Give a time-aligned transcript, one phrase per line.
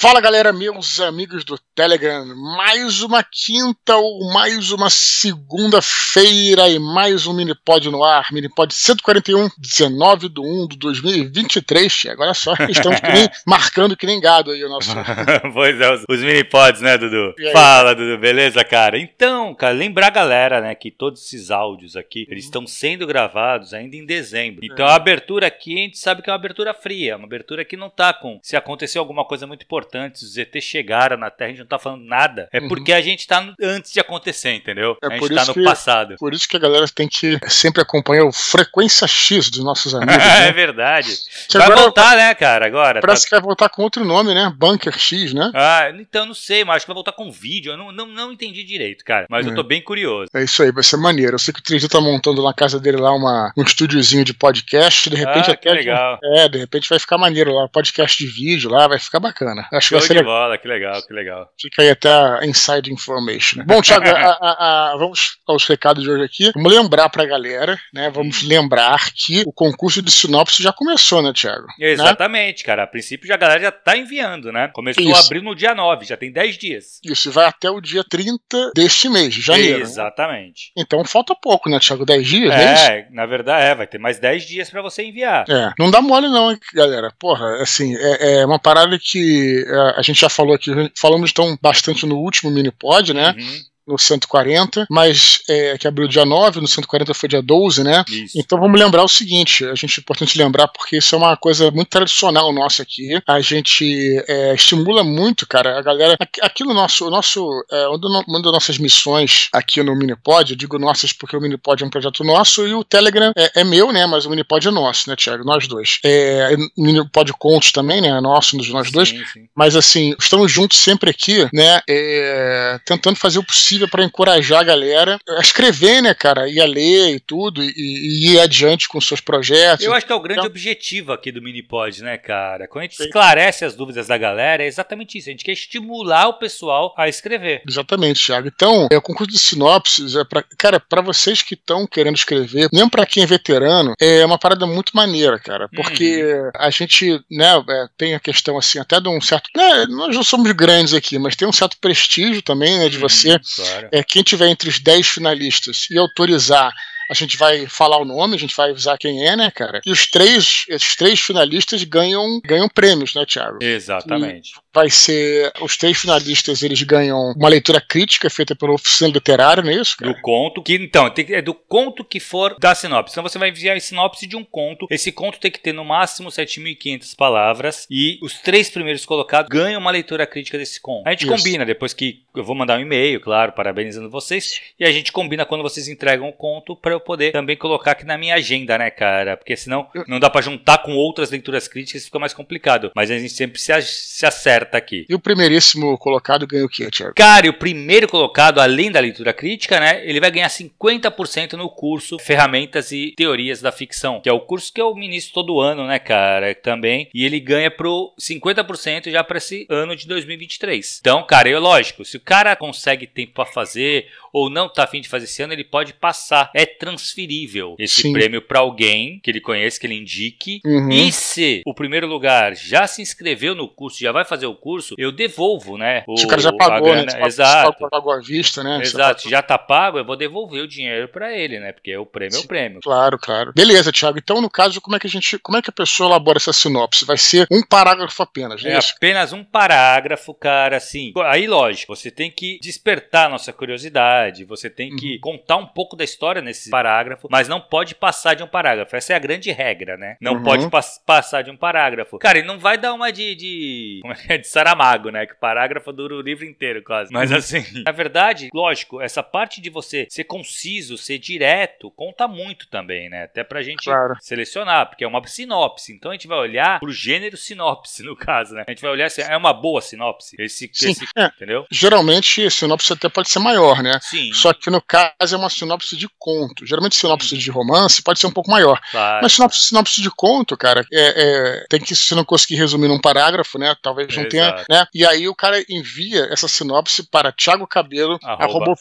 [0.00, 2.24] Fala galera, meus amigos do Telegram,
[2.56, 9.48] mais uma quinta ou mais uma segunda-feira e mais um Minipod no ar, Minipod 141,
[9.58, 12.06] 19 de 1 de 2023.
[12.10, 14.94] Agora só, estamos que nem, marcando que nem gado aí o nosso.
[15.52, 17.34] pois é, os, os Minipods, né, Dudu?
[17.52, 18.96] Fala, Dudu, beleza, cara?
[18.96, 23.74] Então, cara, lembrar a galera, né, que todos esses áudios aqui, eles estão sendo gravados
[23.74, 24.64] ainda em dezembro.
[24.64, 24.90] Então é.
[24.90, 27.90] a abertura aqui, a gente sabe que é uma abertura fria, uma abertura que não
[27.90, 28.38] tá com.
[28.44, 29.87] Se acontecer alguma coisa muito importante,
[30.22, 32.68] os ET chegaram na Terra, a gente não tá falando nada, é uhum.
[32.68, 34.96] porque a gente tá antes de acontecer, entendeu?
[35.02, 36.16] É a gente tá no que, passado.
[36.18, 40.16] Por isso que a galera tem que sempre acompanhar o Frequência X dos nossos amigos.
[40.16, 40.48] né?
[40.48, 41.16] é verdade.
[41.48, 43.00] Que vai agora, voltar, né, cara, agora.
[43.00, 43.28] Parece tá...
[43.28, 44.52] que vai voltar com outro nome, né?
[44.56, 45.50] Bunker X, né?
[45.54, 47.72] Ah, então não sei, mas acho que vai voltar com vídeo.
[47.72, 49.26] Eu não, não, não entendi direito, cara.
[49.28, 49.50] Mas é.
[49.50, 50.28] eu tô bem curioso.
[50.34, 51.34] É isso aí, vai ser maneiro.
[51.34, 54.34] Eu sei que o 3D tá montando na casa dele lá uma, um estúdiozinho de
[54.34, 55.08] podcast.
[55.08, 55.72] De repente ah, até.
[55.72, 56.18] legal.
[56.22, 57.68] É, de repente vai ficar maneiro lá.
[57.68, 59.66] Podcast de vídeo lá, vai ficar bacana.
[59.78, 60.14] Acho Show que.
[60.14, 61.48] De bola, que legal, que legal.
[61.60, 63.64] Fica aí até a inside information.
[63.64, 66.52] Bom, Thiago, a, a, vamos aos recados de hoje aqui.
[66.54, 68.10] Vamos lembrar pra galera, né?
[68.10, 71.66] Vamos lembrar que o concurso de sinopse já começou, né, Thiago?
[71.78, 71.90] Né?
[71.90, 72.66] Exatamente, né?
[72.66, 72.82] cara.
[72.82, 74.68] A princípio já, a galera já tá enviando, né?
[74.68, 75.14] Começou Isso.
[75.14, 77.00] a abrir no dia 9, já tem 10 dias.
[77.04, 79.78] Isso, e vai até o dia 30 deste mês, de janeiro.
[79.78, 79.82] Né?
[79.82, 80.72] Exatamente.
[80.76, 80.82] Né?
[80.84, 82.04] Então falta pouco, né, Thiago?
[82.04, 85.44] 10 dias, é, é na verdade, é, vai ter mais 10 dias para você enviar.
[85.48, 87.12] É, não dá mole não, hein, galera.
[87.18, 89.64] Porra, assim, é, é uma parada que
[89.96, 93.34] a gente já falou aqui, falamos então bastante no último mini pod, né?
[93.38, 98.04] Uhum no 140, mas é, que abriu dia 9, no 140 foi dia 12, né?
[98.08, 98.38] Isso.
[98.38, 101.70] Então vamos lembrar o seguinte: a gente é importante lembrar porque isso é uma coisa
[101.70, 103.20] muito tradicional nossa aqui.
[103.26, 106.16] A gente é, estimula muito, cara, a galera.
[106.42, 111.12] Aqui no nosso, nosso é, uma das nossas missões aqui no Minipod, eu digo nossas
[111.12, 114.06] porque o Minipod é um projeto nosso e o Telegram é, é meu, né?
[114.06, 115.44] Mas o Minipod é nosso, né, Thiago?
[115.44, 115.98] Nós dois.
[116.04, 118.08] É, o Minipod Contos também, né?
[118.08, 119.08] É nosso, um nós sim, dois.
[119.08, 119.48] Sim.
[119.54, 121.80] Mas assim, estamos juntos sempre aqui, né?
[121.88, 126.66] É, tentando fazer o possível para encorajar a galera a escrever, né, cara, e a
[126.66, 129.84] ler e tudo, e, e, ir adiante com seus projetos.
[129.84, 130.50] Eu acho que é o grande então...
[130.50, 132.66] objetivo aqui do Minipod, né, cara?
[132.66, 133.04] Quando a gente Sim.
[133.04, 135.28] esclarece as dúvidas da galera, é exatamente isso.
[135.28, 137.62] A gente quer estimular o pessoal a escrever.
[137.68, 138.48] Exatamente, Thiago.
[138.48, 142.68] Então, é, o concurso de sinopses é para, cara, para vocês que estão querendo escrever,
[142.72, 146.50] mesmo para quem é veterano, é uma parada muito maneira, cara, porque uhum.
[146.56, 150.24] a gente, né, é, tem a questão assim, até de um certo, né, nós não
[150.24, 153.67] somos grandes aqui, mas tem um certo prestígio também, né, de uhum, você claro.
[153.92, 156.72] É, quem tiver entre os 10 finalistas e autorizar
[157.08, 159.80] a gente vai falar o nome, a gente vai avisar quem é, né, cara?
[159.84, 163.58] E os três, esses três finalistas ganham, ganham prêmios, né, Thiago?
[163.62, 164.50] Exatamente.
[164.50, 165.52] E vai ser.
[165.60, 169.96] Os três finalistas eles ganham uma leitura crítica feita pela oficina literária, não é isso?
[169.96, 170.12] Cara?
[170.12, 170.62] Do conto.
[170.62, 173.12] Que, então, tem, é do conto que for da sinopse.
[173.12, 174.86] Então você vai enviar a sinopse de um conto.
[174.90, 177.86] Esse conto tem que ter no máximo 7.500 palavras.
[177.90, 181.06] E os três primeiros colocados ganham uma leitura crítica desse conto.
[181.06, 181.34] A gente isso.
[181.34, 184.60] combina depois que eu vou mandar um e-mail, claro, parabenizando vocês.
[184.78, 188.04] E a gente combina quando vocês entregam o conto para eu poder também colocar aqui
[188.04, 189.36] na minha agenda, né, cara?
[189.36, 192.90] Porque senão não dá para juntar com outras leituras críticas, fica mais complicado.
[192.94, 195.06] Mas a gente sempre se, se acerta aqui.
[195.08, 197.14] E o primeiríssimo colocado ganha o quê, Thiago?
[197.14, 201.68] Cara, e o primeiro colocado, além da leitura crítica, né, ele vai ganhar 50% no
[201.68, 205.86] curso Ferramentas e Teorias da Ficção, que é o curso que eu ministro todo ano,
[205.86, 207.08] né, cara, também.
[207.14, 210.98] E ele ganha pro 50% já para esse ano de 2023.
[211.00, 215.00] Então, cara, é lógico, se o cara consegue tempo para fazer ou não tá afim
[215.00, 216.50] de fazer esse ano, ele pode passar.
[216.54, 218.12] É transferível esse Sim.
[218.12, 220.60] prêmio para alguém que ele conhece, que ele indique.
[220.64, 220.90] Uhum.
[220.90, 224.94] E se o primeiro lugar já se inscreveu no curso, já vai fazer o curso,
[224.98, 226.04] eu devolvo, né?
[226.06, 227.06] O, se o cara já pagou, né?
[227.26, 227.88] Exato.
[227.90, 228.80] Pagou à vista, né?
[228.80, 229.22] Exato.
[229.22, 231.72] Se já tá pago, eu vou devolver o dinheiro para ele, né?
[231.72, 232.40] Porque o prêmio Sim.
[232.40, 232.80] é o prêmio.
[232.82, 233.52] Claro, claro.
[233.54, 234.18] Beleza, Thiago.
[234.18, 236.52] Então, no caso, como é que a gente, como é que a pessoa elabora essa
[236.52, 237.04] sinopse?
[237.04, 241.12] Vai ser um parágrafo apenas, é, é apenas um parágrafo, cara, assim.
[241.26, 245.20] Aí, lógico, você tem que despertar a nossa curiosidade, você tem que uhum.
[245.20, 248.94] contar um pouco da história nesse parágrafo, mas não pode passar de um parágrafo.
[248.94, 250.16] Essa é a grande regra, né?
[250.20, 250.42] Não uhum.
[250.42, 252.18] pode pas passar de um parágrafo.
[252.18, 254.38] Cara, ele não vai dar uma de, de como é que é?
[254.38, 255.26] De Saramago, né?
[255.26, 257.12] Que o parágrafo dura o livro inteiro, quase.
[257.12, 257.36] Mas uhum.
[257.36, 263.08] assim, na verdade, lógico, essa parte de você ser conciso, ser direto, conta muito também,
[263.08, 263.24] né?
[263.24, 264.14] Até pra gente claro.
[264.20, 265.92] selecionar, porque é uma sinopse.
[265.92, 268.64] Então a gente vai olhar pro gênero sinopse, no caso, né?
[268.66, 270.36] A gente vai olhar se é uma boa sinopse.
[270.38, 271.26] Esse, Sim, esse é.
[271.26, 271.66] entendeu?
[271.70, 273.98] Geralmente sinopse até pode ser maior, né?
[274.00, 274.32] Sim.
[274.32, 276.66] Só que no caso é uma sinopse de conto.
[276.68, 277.38] Geralmente sinopse hum.
[277.38, 278.80] de romance pode ser um pouco maior.
[278.90, 279.20] Claro.
[279.22, 283.00] Mas sinopse, sinopse de conto, cara, é, é, tem que, se não conseguir resumir num
[283.00, 283.74] parágrafo, né?
[283.82, 284.30] Talvez não Exato.
[284.30, 284.86] tenha, né?
[284.94, 288.74] E aí o cara envia essa sinopse para Thiago Cabelo, arroba.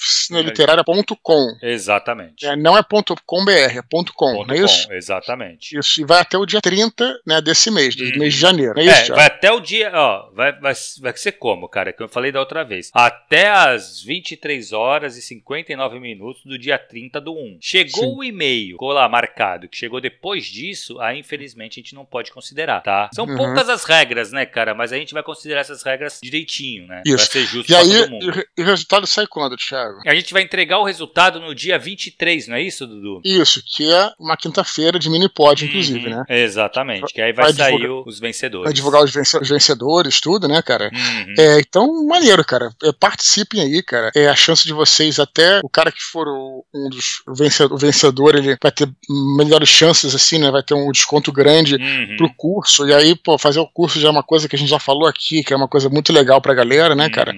[1.61, 2.45] Exatamente.
[2.45, 4.87] É, não é ponto .com.br, é ponto .com, ponto não é isso?
[4.87, 5.77] Com, exatamente.
[5.77, 8.19] Isso, e vai até o dia 30 né, desse mês, do hum.
[8.19, 9.13] mês de janeiro, é isso?
[9.13, 12.31] É, vai até o dia, ó, vai, vai, vai ser como, cara, que eu falei
[12.31, 12.91] da outra vez.
[12.93, 17.57] Até as 23 horas e 59 minutos do dia 30 do 1.
[17.69, 18.15] Chegou Sim.
[18.15, 22.31] o e-mail, ficou lá marcado, que chegou depois disso, aí infelizmente a gente não pode
[22.31, 23.09] considerar, tá?
[23.13, 23.35] São uhum.
[23.35, 24.73] poucas as regras, né, cara?
[24.73, 27.03] Mas a gente vai considerar essas regras direitinho, né?
[27.05, 27.17] Isso.
[27.17, 28.47] Pra ser justo e pra aí, todo mundo.
[28.57, 29.99] E o resultado sai quando, Thiago?
[30.05, 33.19] A gente vai entregar o resultado no dia 23, não é isso, Dudu?
[33.25, 35.69] Isso, que é uma quinta-feira de mini pod, uhum.
[35.69, 36.23] inclusive, né?
[36.29, 38.63] Exatamente, que aí vai, vai sair divulgar, os vencedores.
[38.63, 39.11] Vai divulgar os
[39.49, 40.89] vencedores, tudo, né, cara?
[40.93, 41.33] Uhum.
[41.37, 42.69] É, então, maneiro, cara.
[42.81, 44.09] É, participem aí, cara.
[44.15, 47.21] É a chance de vocês, até o cara que for o, um dos
[47.57, 48.89] vencedor, vencedor, ele vai ter
[49.37, 50.51] melhores chances, assim, né?
[50.51, 52.15] Vai ter um desconto grande uhum.
[52.17, 52.87] pro curso.
[52.87, 55.07] E aí, pô, fazer o curso já é uma coisa que a gente já falou
[55.07, 57.31] aqui, que é uma coisa muito legal pra galera, né, cara?
[57.31, 57.37] Uhum.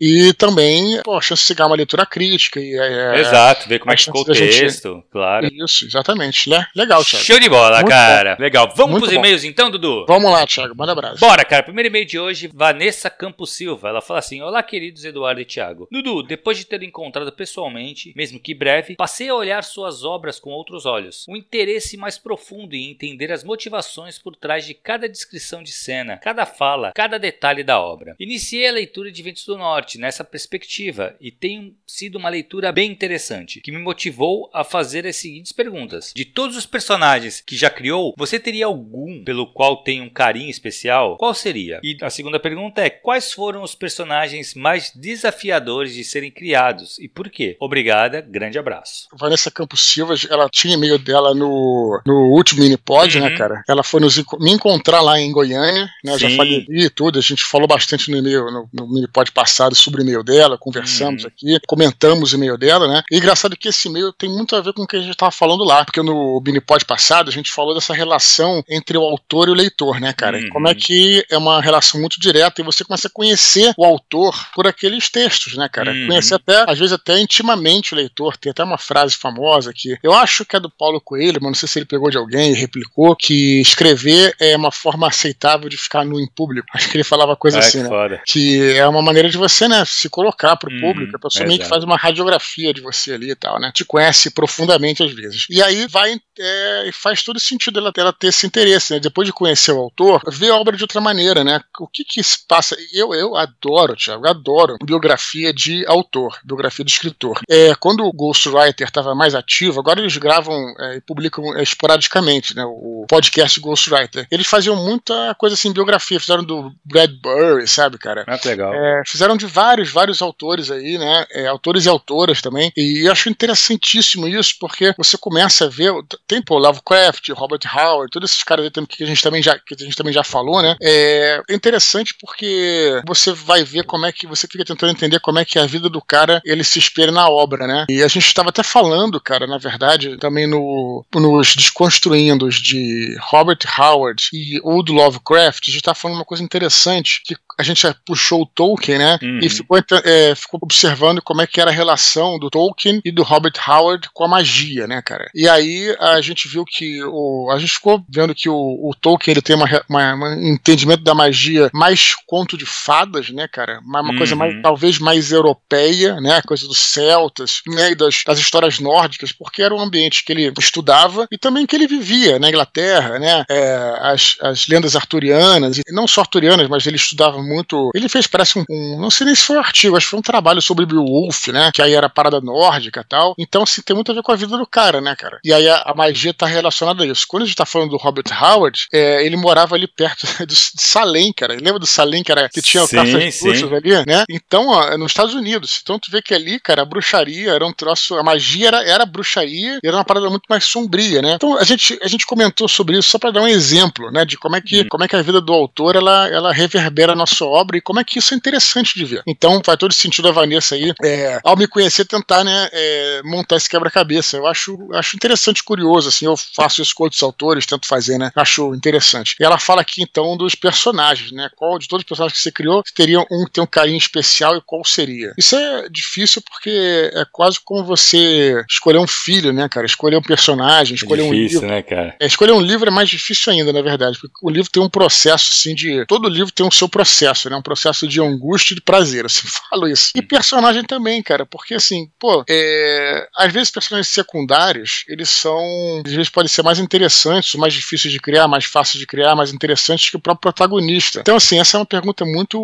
[0.00, 2.60] E também, pô, a chance de chegar uma leitura crítica.
[2.60, 5.06] E, é, Exato, ver como é que ficou o texto, gente...
[5.10, 5.48] claro.
[5.52, 6.48] Isso, exatamente.
[6.74, 7.24] Legal, Thiago.
[7.24, 8.36] Show de bola, Muito cara.
[8.36, 8.42] Bom.
[8.42, 8.72] Legal.
[8.76, 10.06] Vamos Muito pros e-mails então, Dudu?
[10.06, 10.74] Vamos lá, Thiago.
[10.76, 11.20] Manda abraço.
[11.20, 11.64] Bora, cara.
[11.64, 13.88] Primeiro e-mail de hoje, Vanessa Campos Silva.
[13.88, 15.88] Ela fala assim: Olá, queridos Eduardo e Thiago.
[15.90, 20.50] Dudu, depois de ter encontrado pessoalmente, mesmo que breve, passei a olhar suas obras com
[20.50, 21.26] outros olhos.
[21.28, 26.18] Um interesse mais profundo em entender as motivações por trás de cada descrição de cena,
[26.18, 28.14] cada fala, cada detalhe da obra.
[28.18, 32.90] Iniciei a leitura de Ventos do Norte nessa perspectiva e tem sido uma leitura bem
[32.90, 36.12] interessante, que me motivou a fazer as seguintes perguntas.
[36.14, 40.50] De todos os personagens que já criou, você teria algum pelo qual tem um carinho
[40.50, 41.16] especial?
[41.16, 41.80] Qual seria?
[41.82, 47.08] E a segunda pergunta é: quais foram os personagens mais desafiadores de serem criados e
[47.08, 47.56] por quê?
[47.60, 49.08] Obrigada, grande abraço.
[49.16, 53.30] Vanessa Campos Silva, ela tinha e-mail dela no, no último mini-pod, né, uhum.
[53.30, 53.62] né, cara?
[53.68, 56.14] Ela foi nos, me encontrar lá em Goiânia, né?
[56.14, 59.74] Eu já falei e tudo, a gente falou bastante no e-mail, no, no mini-pod passado
[59.78, 61.28] sobre o e-mail dela, conversamos uhum.
[61.28, 63.02] aqui, comentamos o e-mail dela, né?
[63.10, 65.32] E engraçado que esse e-mail tem muito a ver com o que a gente estava
[65.32, 69.50] falando lá, porque no Binipod passado a gente falou dessa relação entre o autor e
[69.50, 70.38] o leitor, né, cara?
[70.38, 70.48] Uhum.
[70.50, 74.34] Como é que é uma relação muito direta e você começa a conhecer o autor
[74.54, 75.92] por aqueles textos, né, cara?
[75.92, 76.08] Uhum.
[76.08, 78.36] Conhecer até, às vezes até intimamente o leitor.
[78.36, 81.54] Tem até uma frase famosa que eu acho que é do Paulo Coelho, mas não
[81.54, 85.76] sei se ele pegou de alguém e replicou, que escrever é uma forma aceitável de
[85.76, 86.68] ficar nu em público.
[86.74, 87.88] Acho que ele falava coisa Ai, assim, né?
[87.88, 88.22] Foda.
[88.26, 91.46] Que é uma maneira de você, né, se colocar para o hum, público, a pessoa
[91.46, 93.70] meio que faz uma radiografia de você ali e tal, né?
[93.74, 95.46] Te conhece profundamente às vezes.
[95.50, 99.00] E aí vai é, faz todo sentido ela, ela ter esse interesse, né?
[99.00, 101.60] Depois de conhecer o autor, ver a obra de outra maneira, né?
[101.80, 102.76] O que que se passa?
[102.92, 107.40] Eu, eu adoro, Thiago, adoro biografia de autor, biografia de escritor.
[107.48, 112.54] É, quando o Ghostwriter estava mais ativo, agora eles gravam é, e publicam é, esporadicamente,
[112.54, 112.64] né?
[112.64, 114.26] O podcast Ghostwriter.
[114.30, 118.24] Eles faziam muita coisa assim, biografia, fizeram do Bradbury, sabe, cara?
[118.26, 118.72] Ah, legal.
[118.72, 121.26] É, fizeram de vários, vários autores aí, né?
[121.32, 122.72] É, autores e autoras também.
[122.76, 125.92] E acho interessantíssimo isso, porque você começa a ver.
[126.28, 129.74] Tem, pô, Lovecraft, Robert Howard, todos esses caras aí que a gente também já, que
[129.74, 130.76] a gente também já falou, né?
[130.80, 135.44] É interessante porque você vai ver como é que você fica tentando entender como é
[135.44, 137.84] que a vida do cara ele se espelha na obra, né?
[137.88, 143.58] E a gente estava até falando, cara, na verdade, também no, nos Desconstruindo de Robert
[143.76, 147.86] Howard e o do Lovecraft, a gente tá falando uma coisa interessante, que a gente
[148.06, 149.18] puxou o Tolkien, né?
[149.20, 149.40] Uhum.
[149.42, 153.22] E ficou é, ficou observando como é que era a relação do Tolkien e do
[153.22, 155.28] Robert Howard com a magia, né, cara?
[155.34, 159.32] E aí a gente viu que o, a gente ficou vendo que o, o Tolkien
[159.32, 163.80] ele tem uma, uma, um entendimento da magia mais conto de fadas, né, cara?
[163.80, 164.18] Uma, uma uhum.
[164.18, 166.40] coisa mais, talvez mais europeia, né?
[166.42, 167.90] Coisa dos celtas, né?
[167.90, 171.74] E das, das histórias nórdicas, porque era um ambiente que ele estudava e também que
[171.74, 173.44] ele vivia na Inglaterra, né?
[173.50, 177.90] É, as, as lendas arturianas, e não só arturianas, mas ele estudava muito.
[177.94, 180.18] Ele fez, parece um, um não sei nem se foi um artigo, acho que foi
[180.18, 181.70] um trabalho sobre Beowulf, né?
[181.72, 183.34] Que aí era parada nórdica e tal.
[183.38, 185.38] Então, assim, tem muito a ver com a vida do cara, né, cara?
[185.44, 187.26] E aí a, a magia tá relacionada a isso.
[187.28, 191.32] Quando a gente tá falando do Robert Howard, é, ele morava ali perto de Salem,
[191.32, 191.54] cara.
[191.54, 194.24] Lembra do Salem, que, era, que tinha sim, o caça de bruxas ali, né?
[194.28, 195.80] Então, ó, nos Estados Unidos.
[195.82, 198.16] Então, tu vê que ali, cara, a bruxaria era um troço.
[198.16, 201.34] A magia era, era bruxaria e era uma parada muito mais sombria, né?
[201.34, 204.24] Então, a gente, a gente comentou sobre isso só para dar um exemplo, né?
[204.24, 207.37] De como é que, como é que a vida do autor ela, ela reverbera nosso
[207.38, 209.22] sua obra e como é que isso é interessante de ver.
[209.26, 213.56] Então faz todo sentido a Vanessa aí, é, ao me conhecer, tentar né, é, montar
[213.56, 214.36] esse quebra-cabeça.
[214.36, 218.30] Eu acho, acho interessante curioso, assim, eu faço isso com outros autores, tento fazer, né?
[218.34, 219.36] Acho interessante.
[219.38, 221.48] E ela fala aqui então dos personagens, né?
[221.56, 224.56] Qual de todos os personagens que você criou teria um que tem um carinho especial
[224.56, 225.32] e qual seria?
[225.36, 229.86] Isso é difícil porque é quase como você escolher um filho, né, cara?
[229.86, 231.74] Escolher um personagem, escolher é difícil, um livro.
[231.74, 232.16] né, cara?
[232.20, 234.88] É, escolher um livro é mais difícil ainda, na verdade, porque o livro tem um
[234.88, 236.04] processo, assim, de.
[236.06, 237.17] Todo livro tem o um seu processo,
[237.50, 237.56] né?
[237.56, 240.10] Um processo de angústia e de prazer, assim, falo isso.
[240.14, 243.28] E personagem também, cara, porque assim, pô, é...
[243.36, 245.58] às vezes personagens secundários, eles são.
[246.04, 249.52] Às vezes podem ser mais interessantes, mais difíceis de criar, mais fáceis de criar, mais
[249.52, 251.20] interessantes que o próprio protagonista.
[251.20, 252.58] Então, assim, essa é uma pergunta muito,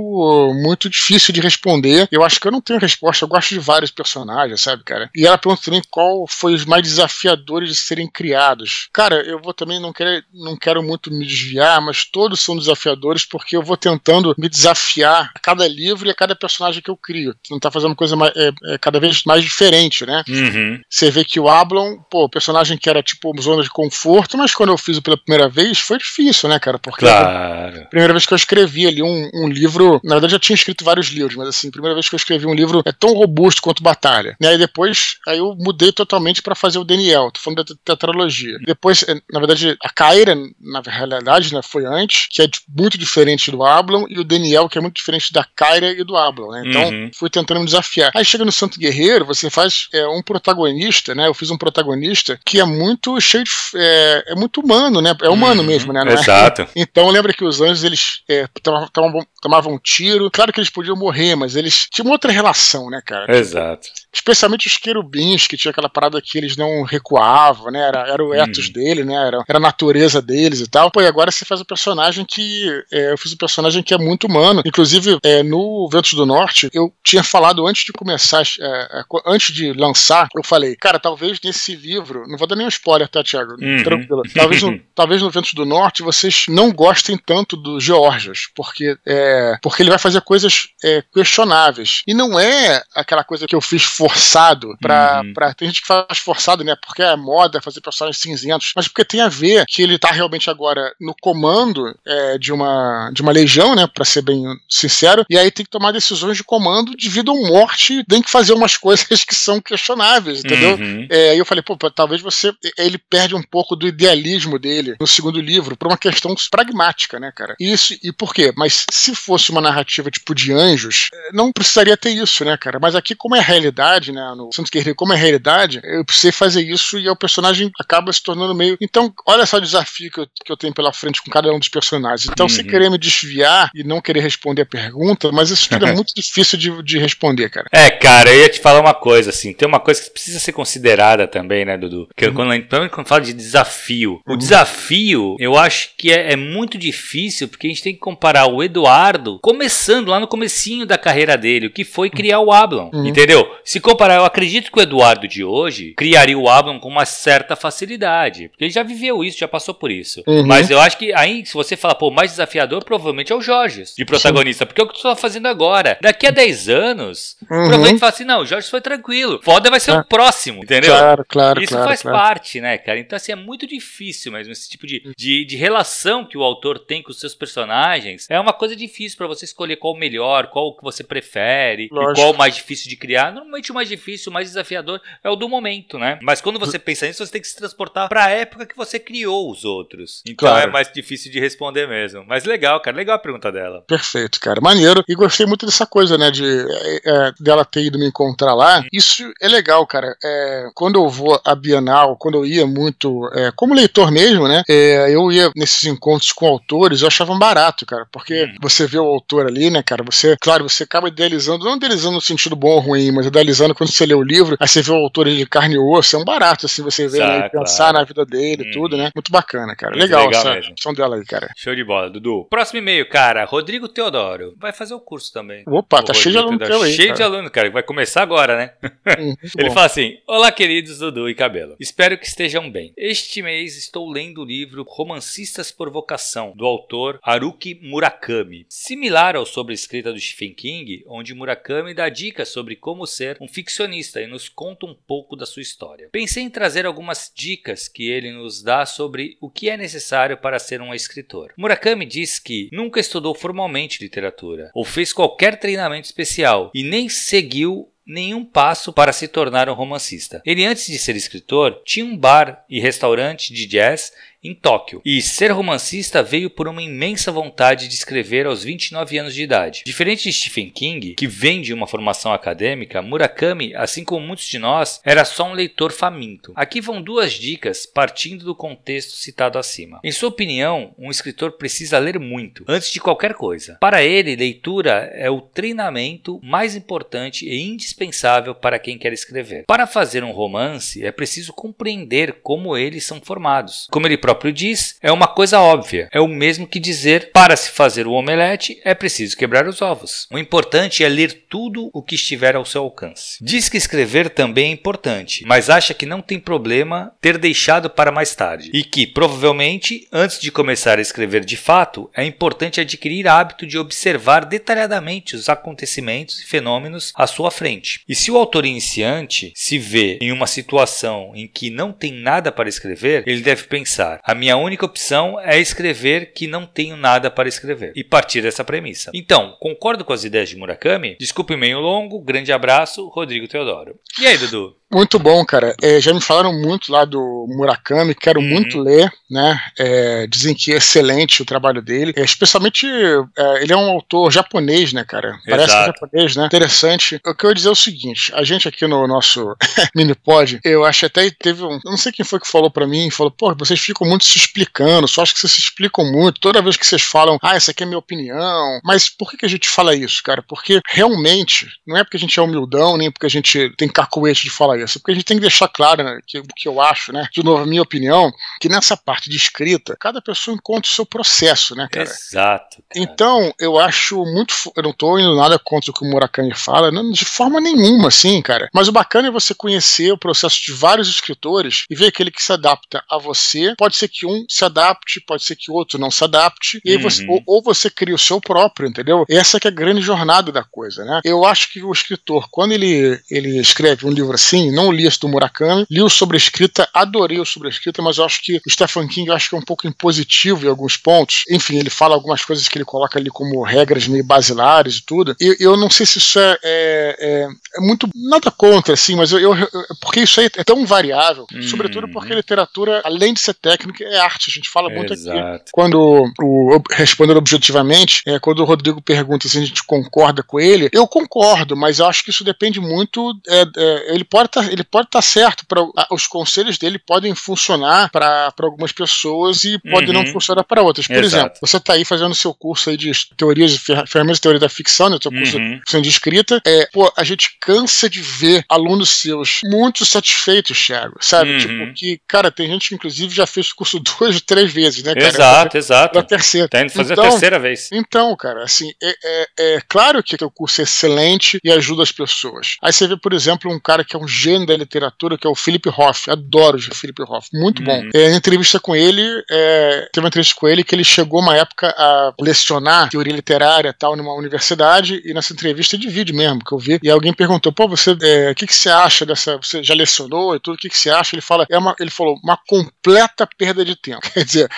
[0.63, 2.09] muito difícil de responder.
[2.11, 5.11] Eu acho que eu não tenho resposta, eu gosto de vários personagens, sabe, cara?
[5.15, 8.89] E ela pergunta também qual foi os mais desafiadores de serem criados.
[8.93, 13.25] Cara, eu vou também não quero, não quero muito me desviar, mas todos são desafiadores
[13.25, 16.97] porque eu vou tentando me desafiar a cada livro e a cada personagem que eu
[16.97, 17.35] crio.
[17.51, 20.23] Não tá fazendo coisa mais, é, é cada vez mais diferente, né?
[20.29, 20.81] Uhum.
[20.89, 24.69] Você vê que o Ablon, pô, personagem que era tipo zona de conforto, mas quando
[24.69, 26.79] eu fiz pela primeira vez foi difícil, né, cara?
[26.79, 27.81] Porque claro.
[27.81, 30.55] a primeira vez que eu escrevi ali um, um livro, na verdade eu já tinha
[30.55, 33.15] escrito vários livros, mas assim, a primeira vez que eu escrevi um livro é tão
[33.15, 34.37] robusto quanto Batalha.
[34.39, 38.59] E aí depois, aí eu mudei totalmente para fazer o Daniel, tô falando da tetralogia.
[38.67, 43.51] Depois, é, na verdade, a Kyra, na realidade, né, foi antes, que é muito diferente
[43.51, 46.63] do Ablon, e o Daniel, que é muito diferente da Kyra e do Ablon, né?
[46.67, 47.11] Então, uhum.
[47.15, 48.11] fui tentando me desafiar.
[48.15, 51.29] Aí chega no Santo Guerreiro, você faz é, um protagonista, né?
[51.29, 53.51] Eu fiz um protagonista que é muito cheio de.
[53.77, 55.15] É, é muito humano, né?
[55.23, 55.67] É humano uhum.
[55.67, 56.05] mesmo, né?
[56.05, 56.63] Não Exato.
[56.63, 56.69] É?
[56.95, 58.47] Então, lembra que os anjos, eles é,
[58.93, 60.31] tomavam, tomavam um tiro.
[60.31, 63.37] Claro que eles podiam morrer, mas eles tinham outra relação, né, cara?
[63.37, 63.89] Exato.
[64.13, 67.81] Especialmente os querubins, que tinha aquela parada que eles não recuavam, né?
[67.89, 68.73] Era, era o ethos hum.
[68.73, 69.15] dele, né?
[69.15, 70.91] Era, era a natureza deles e tal.
[70.91, 72.69] Pô, e agora você faz um personagem que.
[72.93, 74.63] É, eu fiz um personagem que é muito humano.
[74.65, 79.55] Inclusive, é, no Ventos do Norte, eu tinha falado antes de começar, é, é antes
[79.55, 83.53] de lançar, eu falei, cara, talvez nesse livro, não vou dar nenhum spoiler, tá, Thiago?
[83.61, 83.83] Uhum.
[83.83, 84.23] Tranquilo.
[84.35, 89.57] Talvez no, talvez no Ventos do Norte vocês não gostem tanto do Georgios, porque, é,
[89.63, 92.03] porque ele vai fazer coisas é, questionáveis.
[92.07, 95.33] E não é aquela coisa que eu fiz forçado pra, uhum.
[95.33, 95.55] pra.
[95.55, 96.77] Tem gente que faz forçado, né?
[96.85, 100.51] Porque é moda fazer personagens cinzentos, mas porque tem a ver que ele tá realmente
[100.51, 103.87] agora no comando é, de, uma, de uma legião, né?
[103.87, 107.47] Pra ser bem sincero, e aí tem que tomar decisões de comando de vida ou
[107.47, 110.77] morte, tem que fazer umas coisas que são questionáveis, entendeu?
[110.77, 111.07] Uhum.
[111.11, 112.53] É, aí eu falei, pô, talvez você.
[112.79, 117.33] Ele perde um pouco do idealismo dele no segundo livro por uma questão pragmática, né,
[117.35, 117.55] cara?
[117.61, 118.53] Isso, e por quê?
[118.57, 122.79] Mas se fosse uma narrativa tipo de anjos, não precisaria ter isso, né, cara?
[122.81, 126.63] Mas aqui, como é realidade, né, no Santos Guerreiro, como é realidade, eu precisei fazer
[126.63, 128.77] isso e o personagem acaba se tornando meio.
[128.81, 131.59] Então, olha só o desafio que eu, que eu tenho pela frente com cada um
[131.59, 132.29] dos personagens.
[132.31, 132.51] Então, uhum.
[132.51, 136.15] se querer me desviar e não querer responder a pergunta, mas isso tudo é muito
[136.15, 137.67] difícil de, de responder, cara.
[137.73, 140.53] É, cara, eu ia te falar uma coisa, assim, tem uma coisa que precisa ser
[140.53, 142.09] considerada também, né, Dudu?
[142.17, 142.35] Que uhum.
[142.35, 144.35] quando, quando fala de desafio, uhum.
[144.35, 148.47] o desafio, eu acho que é, é muito difícil, porque a gente tem que comparar
[148.47, 152.91] o Eduardo começando lá no comecinho da carreira dele, o que foi criar o Ablon,
[152.93, 153.07] uhum.
[153.07, 153.51] entendeu?
[153.65, 157.57] Se comparar, eu acredito que o Eduardo de hoje criaria o Ablon com uma certa
[157.57, 160.23] facilidade, porque ele já viveu isso, já passou por isso.
[160.27, 160.47] Uhum.
[160.47, 163.85] Mas eu acho que aí, se você falar, pô, mais desafiador, provavelmente é o Jorge,
[163.97, 165.99] de protagonista, porque é o que tu tá fazendo agora.
[166.01, 167.49] Daqui a 10 anos, uhum.
[167.49, 170.91] provavelmente fala assim, não, o Jorge foi tranquilo, foda vai ser o próximo, entendeu?
[170.91, 172.17] Claro, claro, Isso claro, faz claro.
[172.17, 172.99] parte, né, cara?
[172.99, 176.79] Então, assim, é muito difícil mesmo, esse tipo de, de, de relação que o autor
[176.79, 180.49] tem com os seus personagens, é uma coisa difícil para você escolher qual o melhor,
[180.49, 183.33] qual que você prefere, qual o mais difícil de criar.
[183.33, 186.19] Normalmente o mais difícil, o mais desafiador é o do momento, né?
[186.23, 188.99] Mas quando você pensa nisso, você tem que se transportar para a época que você
[188.99, 190.23] criou os outros.
[190.27, 190.69] Então claro.
[190.69, 192.25] é mais difícil de responder mesmo.
[192.27, 193.84] Mas legal, cara, legal a pergunta dela.
[193.87, 195.03] Perfeito, cara, maneiro.
[195.09, 198.85] E gostei muito dessa coisa, né, de é, é, dela ter ido me encontrar lá.
[198.93, 200.17] Isso é legal, cara.
[200.25, 204.63] É, quando eu vou a Bienal, quando eu ia muito, é, como leitor mesmo, né,
[204.69, 208.57] é, eu ia nesses encontros com autores, eu achava barato, cara, porque hum.
[208.61, 212.21] você vê o autor ali, né, cara, você, claro, você acaba idealizando, não idealizando no
[212.21, 214.97] sentido bom ou ruim, mas idealizando quando você lê o livro, aí você vê o
[214.97, 218.25] autor de carne e osso, é um barato, assim, você vê né, pensar na vida
[218.25, 218.71] dele e hum.
[218.73, 219.11] tudo, né?
[219.15, 219.93] Muito bacana, cara.
[219.93, 220.95] Muito legal, legal essa mesmo.
[220.95, 221.51] dela aí, cara.
[221.57, 222.47] Show de bola, Dudu.
[222.49, 224.55] Próximo e-mail, cara, Rodrigo Teodoro.
[224.59, 225.65] Vai fazer o curso também.
[225.67, 226.93] Opa, o tá Rodrigo cheio de aluno aí.
[226.93, 227.17] Cheio cara.
[227.17, 227.71] de aluno, cara.
[227.71, 228.75] Vai começar agora, né?
[229.17, 229.75] Hum, Ele bom.
[229.75, 231.77] fala assim: Olá, queridos Dudu e Cabelo.
[231.79, 232.93] Espero que estejam bem.
[232.97, 238.67] Este mês estou lendo o livro Romancistas por Vocação, do autor Haruki Murakami.
[238.69, 243.37] Similar ao sobre a escrita do Stephen King, onde Murakami dá dicas sobre como ser
[243.41, 246.09] um ficcionista e nos conta um pouco da sua história.
[246.11, 250.59] Pensei em trazer algumas dicas que ele nos dá sobre o que é necessário para
[250.59, 251.53] ser um escritor.
[251.57, 253.54] Murakami diz que nunca estudou formalmente
[254.01, 259.75] literatura, ou fez qualquer treinamento especial, e nem seguiu nenhum passo para se tornar um
[259.75, 260.43] romancista.
[260.45, 264.13] Ele, antes de ser escritor, tinha um bar e restaurante de jazz
[264.45, 265.01] em Tóquio.
[265.05, 269.83] E ser romancista veio por uma imensa vontade de escrever aos 29 anos de idade.
[269.87, 274.59] Diferente de Stephen King, que vem de uma formação acadêmica, Murakami, assim como muitos de
[274.59, 276.53] nós, era só um leitor faminto.
[276.55, 280.01] Aqui vão duas dicas partindo do contexto citado acima.
[280.05, 283.79] Em sua opinião, um escritor precisa ler muito, antes de qualquer coisa.
[283.81, 289.65] Para ele, leitura é o treinamento mais importante e indispensável para quem quer escrever.
[289.67, 293.87] Para fazer um romance, é preciso compreender como eles são formados.
[293.91, 296.09] Como ele próprio próprio diz, é uma coisa óbvia.
[296.13, 300.27] É o mesmo que dizer para se fazer o omelete é preciso quebrar os ovos.
[300.33, 303.39] O importante é ler tudo o que estiver ao seu alcance.
[303.41, 308.11] Diz que escrever também é importante, mas acha que não tem problema ter deixado para
[308.11, 313.29] mais tarde e que provavelmente antes de começar a escrever de fato é importante adquirir
[313.29, 318.01] hábito de observar detalhadamente os acontecimentos e fenômenos à sua frente.
[318.09, 322.51] E se o autor iniciante se vê em uma situação em que não tem nada
[322.51, 327.31] para escrever, ele deve pensar: a minha única opção é escrever que não tenho nada
[327.31, 329.11] para escrever e partir dessa premissa.
[329.13, 331.17] Então, concordo com as ideias de Murakami?
[331.21, 334.01] Desculpe meio longo, grande abraço, Rodrigo Teodoro.
[334.19, 334.77] E aí, Dudu?
[334.95, 335.75] Muito bom, cara.
[335.83, 338.49] É, já me falaram muito lá do Murakami, quero uhum.
[338.49, 339.61] muito ler, né?
[339.77, 342.13] É, dizem que é excelente o trabalho dele.
[342.17, 345.37] É, especialmente, é, ele é um autor japonês, né, cara?
[345.45, 346.47] Parece que é japonês, né?
[346.47, 347.21] Interessante.
[347.27, 349.57] O que eu ia dizer é o seguinte: a gente aqui no nosso
[349.97, 351.73] mini-pod, eu acho até teve um.
[351.73, 354.39] Eu não sei quem foi que falou para mim, falou, pô, vocês ficam muito se
[354.39, 356.41] explicando, só acho que vocês se explicam muito.
[356.41, 358.79] Toda vez que vocês falam, ah, essa aqui é minha opinião.
[358.85, 360.41] Mas por que, que a gente fala isso, cara?
[360.41, 364.45] Porque realmente, não é porque a gente é humildão, nem porque a gente tem cacuete
[364.45, 366.69] de falar isso cabeça, porque a gente tem que deixar claro né, que, o que
[366.69, 367.27] eu acho, né?
[367.33, 371.07] De novo, a minha opinião, que nessa parte de escrita, cada pessoa encontra o seu
[371.07, 372.09] processo, né, cara?
[372.09, 372.77] Exato.
[372.77, 372.83] Cara.
[372.95, 374.55] Então, eu acho muito.
[374.77, 378.09] Eu não tô indo nada contra o que o Murakami fala, não, de forma nenhuma,
[378.09, 378.69] assim, cara.
[378.73, 382.43] Mas o bacana é você conhecer o processo de vários escritores e ver aquele que
[382.43, 383.75] se adapta a você.
[383.77, 386.99] Pode ser que um se adapte, pode ser que outro não se adapte, e aí
[386.99, 387.43] você, uhum.
[387.47, 389.25] ou, ou, você cria o seu próprio, entendeu?
[389.29, 391.21] Essa que é a grande jornada da coisa, né?
[391.25, 395.21] Eu acho que o escritor, quando ele, ele escreve um livro assim, não li esse
[395.21, 399.29] do Murakami, li o sobrescrita, adorei o sobrescrita, mas eu acho que o Stephen King
[399.29, 401.45] eu acho que é um pouco impositivo em alguns pontos.
[401.51, 405.37] Enfim, ele fala algumas coisas que ele coloca ali como regras meio basilares e tudo.
[405.41, 408.09] E eu não sei se isso é, é, é, é muito.
[408.15, 409.69] nada contra, assim, mas eu, eu,
[410.01, 414.05] porque isso aí é tão variável, hum, sobretudo porque a literatura, além de ser técnica,
[414.05, 414.51] é arte.
[414.51, 415.39] A gente fala muito exato.
[415.39, 415.71] aqui.
[415.73, 420.89] Quando o, respondendo objetivamente, é, quando o Rodrigo pergunta se a gente concorda com ele,
[420.93, 423.33] eu concordo, mas eu acho que isso depende muito.
[423.49, 427.35] É, é, ele pode tá, ele pode estar tá certo, pra, os conselhos dele podem
[427.35, 430.23] funcionar para algumas pessoas e podem uhum.
[430.23, 431.07] não funcionar para outras.
[431.07, 431.37] Por Exato.
[431.37, 434.69] exemplo, você está aí fazendo seu curso aí de teorias de ferramentas de teoria da
[434.69, 436.01] ficção, né, seu curso uhum.
[436.01, 441.53] de escrita, é, pô, a gente cansa de ver alunos seus muito satisfeitos, Thiago, sabe?
[441.53, 441.59] Uhum.
[441.59, 445.15] Tipo, que, cara, tem gente que inclusive já fez o curso duas, três vezes, né,
[445.15, 445.27] cara?
[445.27, 446.15] Exato, exato.
[446.15, 446.69] Da terceira.
[446.69, 447.89] Tá indo fazer então, a terceira vez.
[447.93, 452.13] Então, cara, assim, é, é, é claro que o curso é excelente e ajuda as
[452.13, 452.77] pessoas.
[452.83, 455.51] Aí você vê, por exemplo, um cara que é um gênio da literatura, que é
[455.51, 456.31] o Philip Hoff.
[456.31, 457.99] Adoro o Philip Hoff, muito bom.
[457.99, 458.11] Uhum.
[458.15, 461.89] É, entrevista com ele, é, teve uma entrevista com ele que ele chegou uma época
[461.97, 466.79] a lecionar teoria literária tal numa universidade e nessa entrevista de vídeo mesmo que eu
[466.79, 469.95] vi e alguém perguntou, pô, você, é, o que, que você acha dessa, você já
[469.95, 471.35] lecionou e tudo, o que, que você acha?
[471.35, 474.21] Ele fala, é uma, ele falou, uma completa perda de tempo.
[474.33, 474.71] Quer dizer,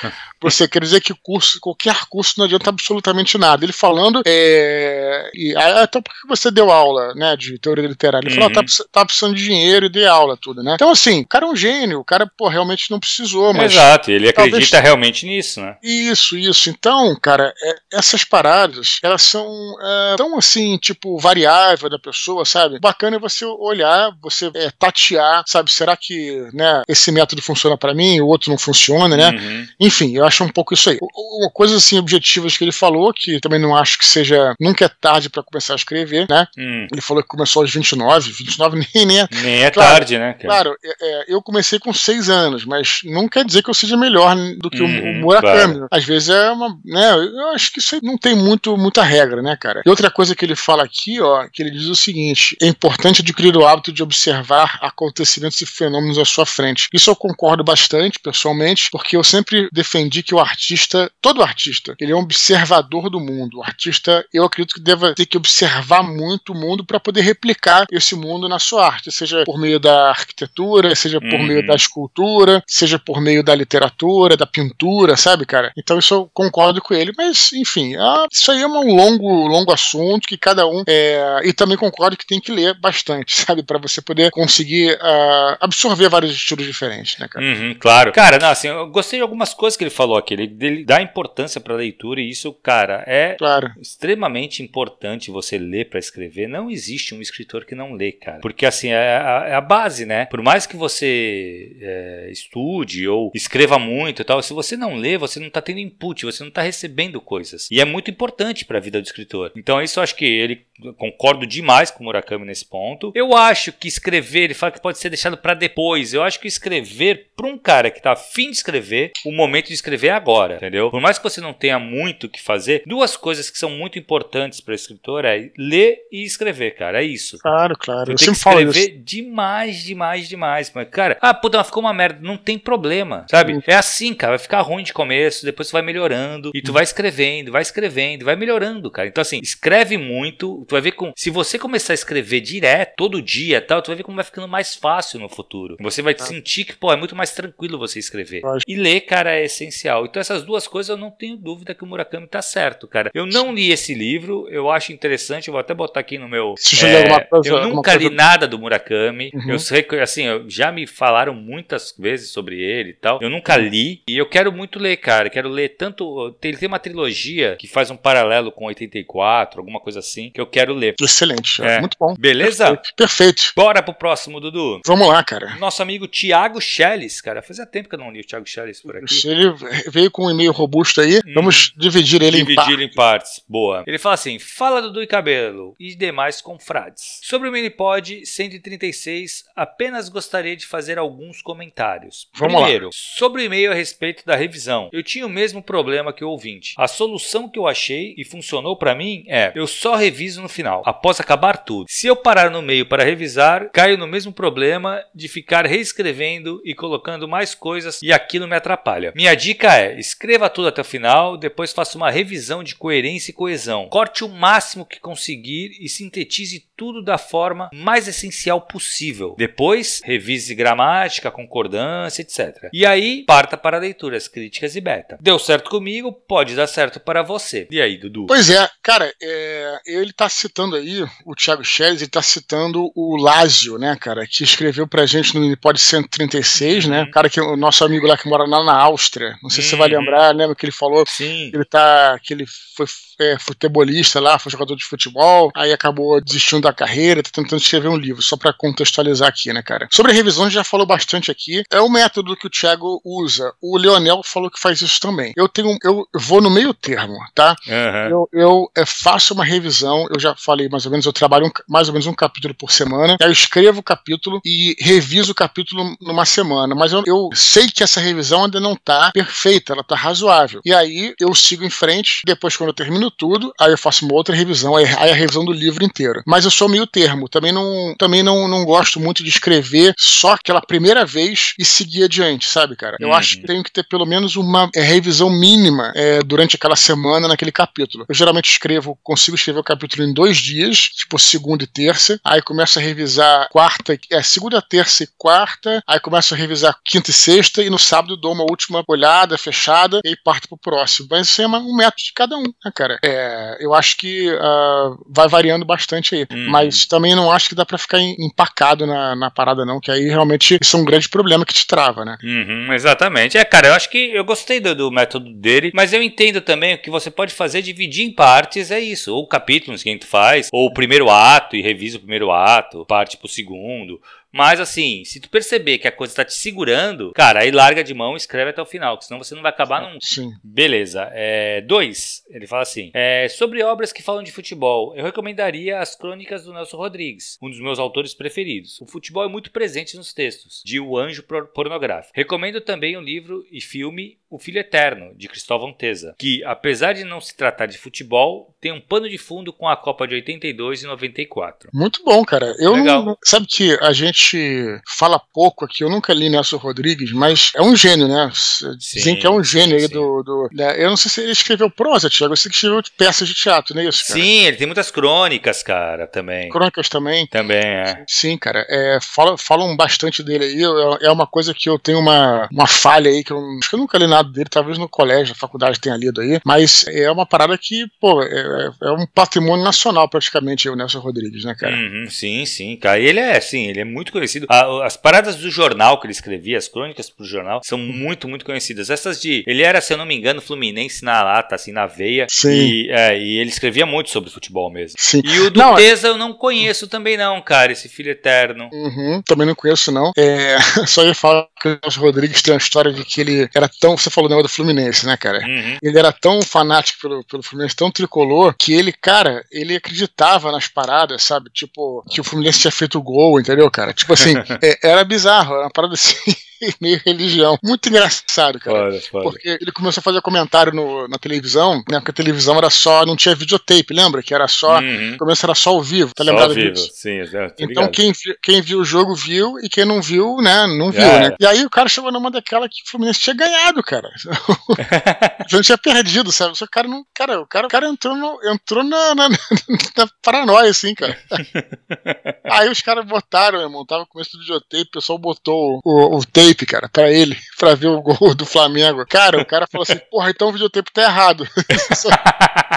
[0.51, 3.65] você quer dizer que curso, qualquer curso não adianta absolutamente nada.
[3.65, 8.27] Ele falando, é, e, então por que você deu aula, né, de teoria literária?
[8.27, 8.49] Ele uhum.
[8.49, 10.75] falou, tá, tá precisando de dinheiro e dei aula, tudo, né?
[10.75, 13.73] Então, assim, o cara é um gênio, o cara, pô, realmente não precisou, mas.
[13.73, 14.55] Exato, ele talvez...
[14.55, 15.77] acredita realmente nisso, né?
[15.83, 16.71] Isso, isso.
[16.71, 19.47] Então, cara, é, essas paradas, elas são
[19.81, 22.79] é, tão assim, tipo, variável da pessoa, sabe?
[22.79, 25.71] Bacana é você olhar, você é, tatear, sabe?
[25.71, 29.31] Será que, né, esse método funciona para mim, o outro não funciona, né?
[29.31, 29.67] Uhum.
[29.81, 30.99] Enfim, eu acho um pouco isso aí.
[31.01, 34.55] Uma coisa assim, objetivas que ele falou, que também não acho que seja.
[34.61, 36.47] Nunca é tarde para começar a escrever, né?
[36.59, 36.87] Hum.
[36.93, 39.29] Ele falou que começou aos 29, 29 nem, nem é.
[39.43, 40.35] Nem é claro, tarde, né?
[40.35, 43.97] Claro, é, é, eu comecei com 6 anos, mas não quer dizer que eu seja
[43.97, 45.75] melhor do que hum, o, o uhum, Murakami.
[45.75, 45.89] Claro.
[45.91, 46.77] Às vezes é uma.
[46.85, 49.83] Né, eu acho que isso aí não tem muito, muita regra, né, cara?
[49.85, 53.23] E outra coisa que ele fala aqui, ó, que ele diz o seguinte: é importante
[53.23, 56.89] adquirir o hábito de observar acontecimentos e fenômenos à sua frente.
[56.93, 61.95] Isso eu concordo bastante, pessoalmente, porque eu sempre defendi entendi que o artista, todo artista,
[62.01, 63.59] ele é um observador do mundo.
[63.59, 67.87] O artista, eu acredito que deva ter que observar muito o mundo para poder replicar
[67.91, 71.47] esse mundo na sua arte, seja por meio da arquitetura, seja por uhum.
[71.47, 75.73] meio da escultura, seja por meio da literatura, da pintura, sabe, cara?
[75.77, 79.73] Então isso eu concordo com ele, mas enfim, ah, isso aí é um longo, longo
[79.73, 83.79] assunto que cada um é, e também concordo que tem que ler bastante, sabe, para
[83.79, 87.45] você poder conseguir uh, absorver vários estilos diferentes, né, cara?
[87.45, 88.13] Uhum, claro.
[88.13, 90.35] Cara, não, assim, eu gostei de algumas coisas que ele falou aqui.
[90.35, 93.73] Ele, ele dá importância para a leitura e isso, cara, é claro.
[93.81, 96.49] extremamente importante você ler para escrever.
[96.49, 98.41] Não existe um escritor que não lê, cara.
[98.41, 100.27] Porque, assim, é a, é a base, né?
[100.27, 105.17] Por mais que você é, estude ou escreva muito e tal, se você não lê,
[105.17, 107.69] você não tá tendo input, você não tá recebendo coisas.
[107.71, 109.53] E é muito importante para a vida do escritor.
[109.57, 110.67] Então, isso eu acho que ele
[110.97, 113.13] concordo demais com o Murakami nesse ponto.
[113.15, 116.13] Eu acho que escrever, ele fala que pode ser deixado para depois.
[116.13, 119.75] Eu acho que escrever para um cara que tá afim de escrever, o momento de
[119.75, 120.91] escrever é agora, entendeu?
[120.91, 123.99] Por mais que você não tenha muito o que fazer, duas coisas que são muito
[123.99, 127.03] importantes para escritor é ler e escrever, cara.
[127.03, 127.39] É isso.
[127.39, 128.13] Claro, claro.
[128.13, 130.73] Eu, que escrever demais, demais, demais.
[130.75, 132.19] Mas, cara, ah, puta, ficou uma merda.
[132.23, 133.61] Não tem problema, sabe?
[133.67, 134.33] É assim, cara.
[134.33, 138.25] Vai ficar ruim de começo, depois você vai melhorando e tu vai escrevendo, vai escrevendo,
[138.25, 139.09] vai melhorando, cara.
[139.09, 140.65] Então, assim, escreve muito.
[140.69, 141.13] Tu vai ver com.
[141.17, 144.49] Se você começar a escrever direto, todo dia tal, tu vai ver como vai ficando
[144.49, 145.77] mais fácil no futuro.
[145.81, 146.23] Você vai ah.
[146.23, 148.43] sentir que, pô, é muito mais tranquilo você escrever.
[148.67, 149.86] E ler, cara, é essencial.
[150.05, 153.11] Então, essas duas coisas eu não tenho dúvida que o Murakami tá certo, cara.
[153.15, 156.55] Eu não li esse livro, eu acho interessante, eu vou até botar aqui no meu.
[156.83, 159.31] É, coisa, eu nunca li nada do Murakami.
[159.35, 159.51] Uhum.
[159.51, 163.19] Eu sei que, assim, já me falaram muitas vezes sobre ele e tal.
[163.23, 165.31] Eu nunca li e eu quero muito ler, cara.
[165.31, 166.37] Quero ler tanto.
[166.43, 170.47] Ele tem uma trilogia que faz um paralelo com 84, alguma coisa assim, que eu
[170.47, 170.95] quero ler.
[171.01, 171.81] Excelente, é.
[171.81, 172.15] muito bom.
[172.19, 172.77] Beleza?
[172.97, 173.17] Perfeito.
[173.17, 173.53] Perfeito.
[173.57, 174.81] Bora pro próximo, Dudu.
[174.87, 175.57] Vamos lá, cara.
[175.57, 177.43] Nosso amigo Tiago Schelles, cara.
[177.43, 179.27] Fazia tempo que eu não li o Tiago Schelles por aqui.
[179.27, 179.55] Ele
[179.89, 181.19] veio com um e-mail robusto aí.
[181.19, 181.33] Hum.
[181.35, 182.67] Vamos dividir ele dividir em partes.
[182.67, 183.45] Dividir em partes.
[183.49, 183.85] Boa.
[183.87, 187.21] Ele fala assim: Fala Dudu e Cabelo e demais confrades.
[187.23, 192.29] Sobre o Minipod 136, apenas gostaria de fazer alguns comentários.
[192.35, 192.91] Vamos Primeiro, lá.
[192.93, 194.89] sobre o e-mail a respeito da revisão.
[194.93, 196.75] Eu tinha o mesmo problema que o ouvinte.
[196.77, 200.83] A solução que eu achei e funcionou para mim é: eu só reviso no final,
[200.85, 201.87] após acabar tudo.
[201.89, 206.75] Se eu parar no meio para revisar, caio no mesmo problema de ficar reescrevendo e
[206.75, 209.13] colocando mais coisas e aquilo me atrapalha.
[209.15, 213.35] Minha dica é: escreva tudo até o final, depois faça uma revisão de coerência e
[213.35, 213.89] coesão.
[213.89, 219.35] Corte o máximo que conseguir e sintetize tudo da forma mais essencial possível.
[219.39, 222.69] Depois, revise gramática, concordância, etc.
[222.73, 225.19] E aí, parta para leituras críticas e beta.
[225.21, 227.67] Deu certo comigo, pode dar certo para você.
[227.71, 228.27] E aí, Dudu?
[228.27, 233.17] Pois é, cara, é, ele tá citando aí, o Thiago Schelles, ele tá citando o
[233.17, 237.11] Lázio, né, cara, que escreveu pra gente no Minipod 136, né, uhum.
[237.11, 239.63] cara que o nosso amigo lá que mora lá na Áustria, não sei uhum.
[239.65, 239.99] se você vai uhum.
[239.99, 241.51] lembrar, lembra que ele falou Sim.
[241.53, 242.87] ele tá, que ele foi
[243.19, 247.89] é, futebolista lá, foi jogador de futebol, aí acabou desistindo da carreira, tá tentando escrever
[247.89, 249.89] um livro, só para contextualizar aqui, né, cara.
[249.91, 251.63] Sobre a revisão, a gente já falou bastante aqui.
[251.71, 253.53] É o método que o Thiago usa.
[253.61, 255.33] O Leonel falou que faz isso também.
[255.37, 257.57] Eu tenho, eu vou no meio termo, tá?
[257.67, 258.11] Uhum.
[258.11, 261.51] Eu, eu é, faço uma revisão, eu já falei mais ou menos, eu trabalho um,
[261.69, 265.35] mais ou menos um capítulo por semana, aí eu escrevo o capítulo e reviso o
[265.35, 269.85] capítulo numa semana, mas eu, eu sei que essa revisão ainda não tá perfeita, ela
[269.85, 270.61] tá razoável.
[270.65, 274.15] E aí eu sigo em frente, depois quando eu termino tudo, aí eu faço uma
[274.15, 276.23] outra revisão, aí, a revisão do livro inteiro.
[276.27, 280.33] Mas eu sou meio termo, também não, também não, não gosto muito de escrever só
[280.33, 282.97] aquela primeira vez e seguir adiante, sabe, cara?
[283.01, 283.15] Eu uhum.
[283.15, 287.29] acho que tenho que ter pelo menos uma é, revisão mínima é, durante aquela semana
[287.29, 288.05] naquele capítulo.
[288.09, 292.41] Eu geralmente escrevo, consigo escrever o capítulo em dois dias, tipo segunda e terça, aí
[292.43, 297.15] começo a revisar quarta, é, segunda, terça e quarta, aí começo a revisar quinta e
[297.15, 301.09] sexta, e no sábado dou uma última olhada, fechada, e aí parto pro próximo.
[301.11, 302.99] Mas isso é um método de cada um, né, cara?
[303.05, 306.27] É, eu acho que uh, vai variando bastante aí.
[306.31, 306.51] Uhum.
[306.51, 310.09] Mas também não acho que dá para ficar empacado na, na parada, não, que aí
[310.09, 312.17] realmente isso é um grande problema que te trava, né?
[312.23, 313.39] Uhum, exatamente.
[313.39, 316.75] É, cara, eu acho que eu gostei do, do, método dele, mas eu entendo também
[316.75, 319.15] o que você pode fazer, dividir em partes, é isso.
[319.15, 322.85] Ou capítulos que a gente faz, ou o primeiro ato e revisa o primeiro ato,
[322.87, 324.01] parte pro segundo,
[324.37, 327.95] mas assim, se tu perceber que a coisa tá te segurando, cara, aí larga de
[327.95, 329.99] mão e escreve até o final, senão você não vai acabar num.
[330.01, 330.31] Sim.
[330.45, 331.09] Beleza.
[331.13, 335.97] É, dois, ele fala assim: é, sobre obras que falam de futebol, eu recomendaria as
[335.97, 338.79] crônicas do Nelson Rodrigues, um dos meus autores preferidos.
[338.81, 341.23] O futebol é muito presente nos textos, de O Anjo
[341.55, 342.13] Pornográfico.
[342.15, 347.05] Recomendo também o livro e filme O Filho Eterno, de Cristóvão Teza, que, apesar de
[347.05, 350.83] não se tratar de futebol, tem um pano de fundo com a Copa de 82
[350.83, 351.71] e 94.
[351.73, 352.55] Muito bom, cara.
[352.59, 353.05] Eu Legal.
[353.05, 357.53] Não, sabe que a gente gente fala pouco aqui, eu nunca li Nelson Rodrigues, mas
[357.55, 358.31] é um gênio, né?
[358.79, 360.23] Dizem sim, que é um gênio sim, aí do.
[360.23, 360.83] do né?
[360.83, 363.75] Eu não sei se ele escreveu prosa, Tiago, eu sei que escreveu peças de teatro,
[363.75, 364.07] não é isso?
[364.07, 364.21] Cara?
[364.21, 366.49] Sim, ele tem muitas crônicas, cara, também.
[366.49, 367.27] Crônicas também?
[367.27, 368.05] Também, é.
[368.09, 368.67] Sim, cara.
[368.69, 370.63] É, falam, falam bastante dele aí.
[371.03, 373.81] É uma coisa que eu tenho uma, uma falha aí, que eu acho que eu
[373.81, 377.27] nunca li nada dele, talvez no colégio, na faculdade tenha lido aí, mas é uma
[377.27, 381.75] parada que, pô, é, é um patrimônio nacional praticamente o Nelson Rodrigues, né, cara?
[381.77, 382.99] Uhum, sim, sim, cara.
[382.99, 384.47] Ele é, sim, ele é muito conhecido.
[384.85, 388.91] As paradas do jornal que ele escrevia, as crônicas pro jornal, são muito, muito conhecidas.
[388.91, 389.45] Essas de.
[389.47, 392.27] Ele era, se eu não me engano, Fluminense na lata, assim, na veia.
[392.29, 392.51] Sim.
[392.51, 394.97] E, é, e ele escrevia muito sobre futebol mesmo.
[394.99, 395.23] Sim.
[395.25, 398.69] E o do Tesa eu não conheço também, não, cara, esse filho eterno.
[398.73, 400.13] Uhum, também não conheço, não.
[400.17, 403.69] É, só ia falar que o Nelson Rodrigues tem uma história de que ele era
[403.69, 403.97] tão.
[403.97, 405.39] Você falou do negócio do Fluminense, né, cara?
[405.39, 405.79] Uhum.
[405.83, 410.69] Ele era tão fanático pelo, pelo Fluminense, tão tricolor, que ele, cara, ele acreditava nas
[410.69, 411.51] paradas, sabe?
[411.53, 413.93] Tipo, que o Fluminense tinha feito gol, entendeu, cara?
[413.97, 416.15] Tipo assim, é, era bizarro, era uma parada assim.
[416.81, 417.59] meio religião.
[417.63, 418.99] Muito engraçado, cara.
[419.11, 421.99] Porque ele começou a fazer comentário no, na televisão, né?
[421.99, 424.23] Porque a televisão era só, não tinha videotape, lembra?
[424.23, 424.79] Que era só.
[424.79, 425.11] Uhum.
[425.13, 426.73] No começo era só ao vivo, tá só lembrado vivo.
[426.73, 426.91] disso?
[426.93, 427.55] Sim, exato.
[427.59, 430.67] Então quem, quem viu o jogo viu e quem não viu, né?
[430.67, 431.35] Não viu, né?
[431.39, 434.09] E aí o cara chegou numa daquela que o Fluminense tinha ganhado, cara.
[435.53, 436.57] não tinha perdido, sabe?
[436.57, 437.05] Só o cara não.
[437.15, 441.17] Cara, o cara, o cara entrou, no, entrou na, na, na paranoia, assim, cara.
[442.45, 446.46] aí os caras botaram, irmão, tava com esse videotape, o pessoal botou o, o tape
[446.47, 449.05] tape, cara, pra ele, pra ver o gol do Flamengo.
[449.07, 451.47] Cara, o cara falou assim, porra, então o videotape tá errado.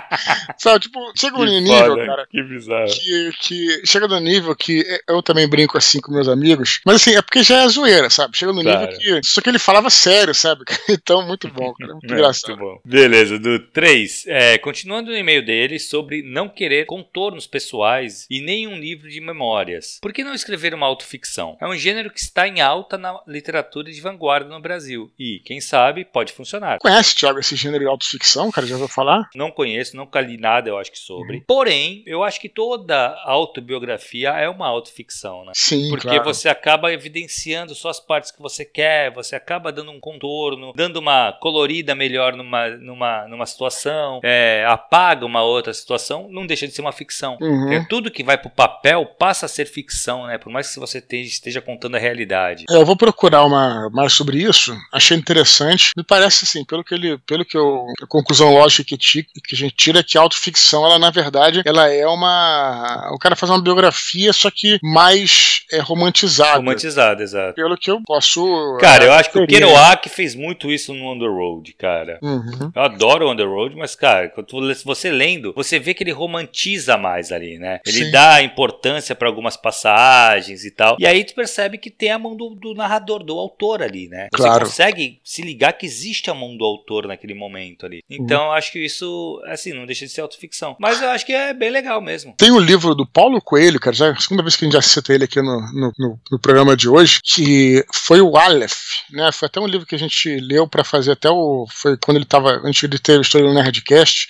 [0.58, 2.28] Sabe, tipo, chega um que nível, foda, cara.
[2.30, 2.88] Que bizarro.
[2.88, 7.16] Que, que chega no nível que eu também brinco assim com meus amigos, mas assim,
[7.16, 8.38] é porque já é zoeira, sabe?
[8.38, 8.92] Chega no claro.
[8.92, 9.28] nível que.
[9.28, 10.64] Só que ele falava sério, sabe?
[10.90, 11.94] Então, muito bom, cara.
[11.94, 12.58] Muito é, engraçado.
[12.58, 12.82] Muito bom.
[12.84, 14.26] Beleza, do 3.
[14.28, 20.00] É, continuando no e-mail dele sobre não querer contornos pessoais e nenhum livro de memórias.
[20.02, 21.58] Por que não escrever uma autoficção?
[21.62, 25.12] É um gênero que está em alta na literatura de vanguarda no Brasil.
[25.18, 26.80] E, quem sabe, pode funcionar.
[26.80, 28.68] Conhece, Thiago, esse gênero de autoficção, cara?
[28.68, 29.30] Já ouviu falar?
[29.36, 31.38] Não conheço, nunca li nada, eu acho que sobre.
[31.38, 31.44] Uhum.
[31.46, 35.52] Porém, eu acho que toda autobiografia é uma autoficção, né?
[35.56, 36.24] Sim, Porque claro.
[36.24, 40.98] você acaba evidenciando só as partes que você quer, você acaba dando um contorno, dando
[40.98, 46.74] uma colorida melhor numa, numa, numa situação, é, apaga uma outra situação, não deixa de
[46.74, 47.38] ser uma ficção.
[47.42, 47.72] Uhum.
[47.72, 50.38] É, tudo que vai pro papel passa a ser ficção, né?
[50.38, 52.66] Por mais que você esteja contando a realidade.
[52.70, 54.76] Eu vou procurar uma mais sobre isso.
[54.92, 55.92] Achei interessante.
[55.96, 59.58] Me parece assim, pelo que ele, pelo que eu, a conclusão lógica que, que a
[59.58, 63.10] gente tira é que a autoficção, ela na verdade, ela é uma.
[63.14, 66.58] O cara faz uma biografia, só que mais é, romantizada.
[66.58, 67.56] Romantizada, exato.
[67.56, 68.78] Pelo que eu posso.
[68.80, 72.20] Cara, eu acho que o Kerouac fez muito isso no Underworld, cara.
[72.22, 72.72] Uhum.
[72.76, 74.48] Eu adoro o Underworld, mas, cara, quando
[74.86, 77.80] você lendo, você vê que ele romantiza mais ali, né?
[77.86, 78.12] Ele Sim.
[78.12, 80.98] dá importância para algumas passagens e tal.
[81.00, 84.28] E aí tu percebe que tem a mão do, do narrador, do autor ali, né?
[84.32, 84.66] Você claro.
[84.66, 88.04] consegue se ligar que existe a mão do autor naquele momento ali.
[88.10, 88.52] Então, uhum.
[88.52, 90.76] acho que isso, assim, não deixa de ser autoficção.
[90.80, 92.36] Mas eu acho que é bem legal mesmo.
[92.38, 94.68] Tem o um livro do Paulo Coelho, cara, já é a segunda vez que a
[94.68, 98.38] gente já cita ele aqui no, no, no, no programa de hoje, que foi o
[98.38, 98.78] Aleph,
[99.12, 99.32] né?
[99.32, 101.66] Foi até um livro que a gente leu para fazer até o.
[101.72, 102.62] Foi quando ele estava.
[102.64, 104.28] Antes de ter o História do Nerdcast.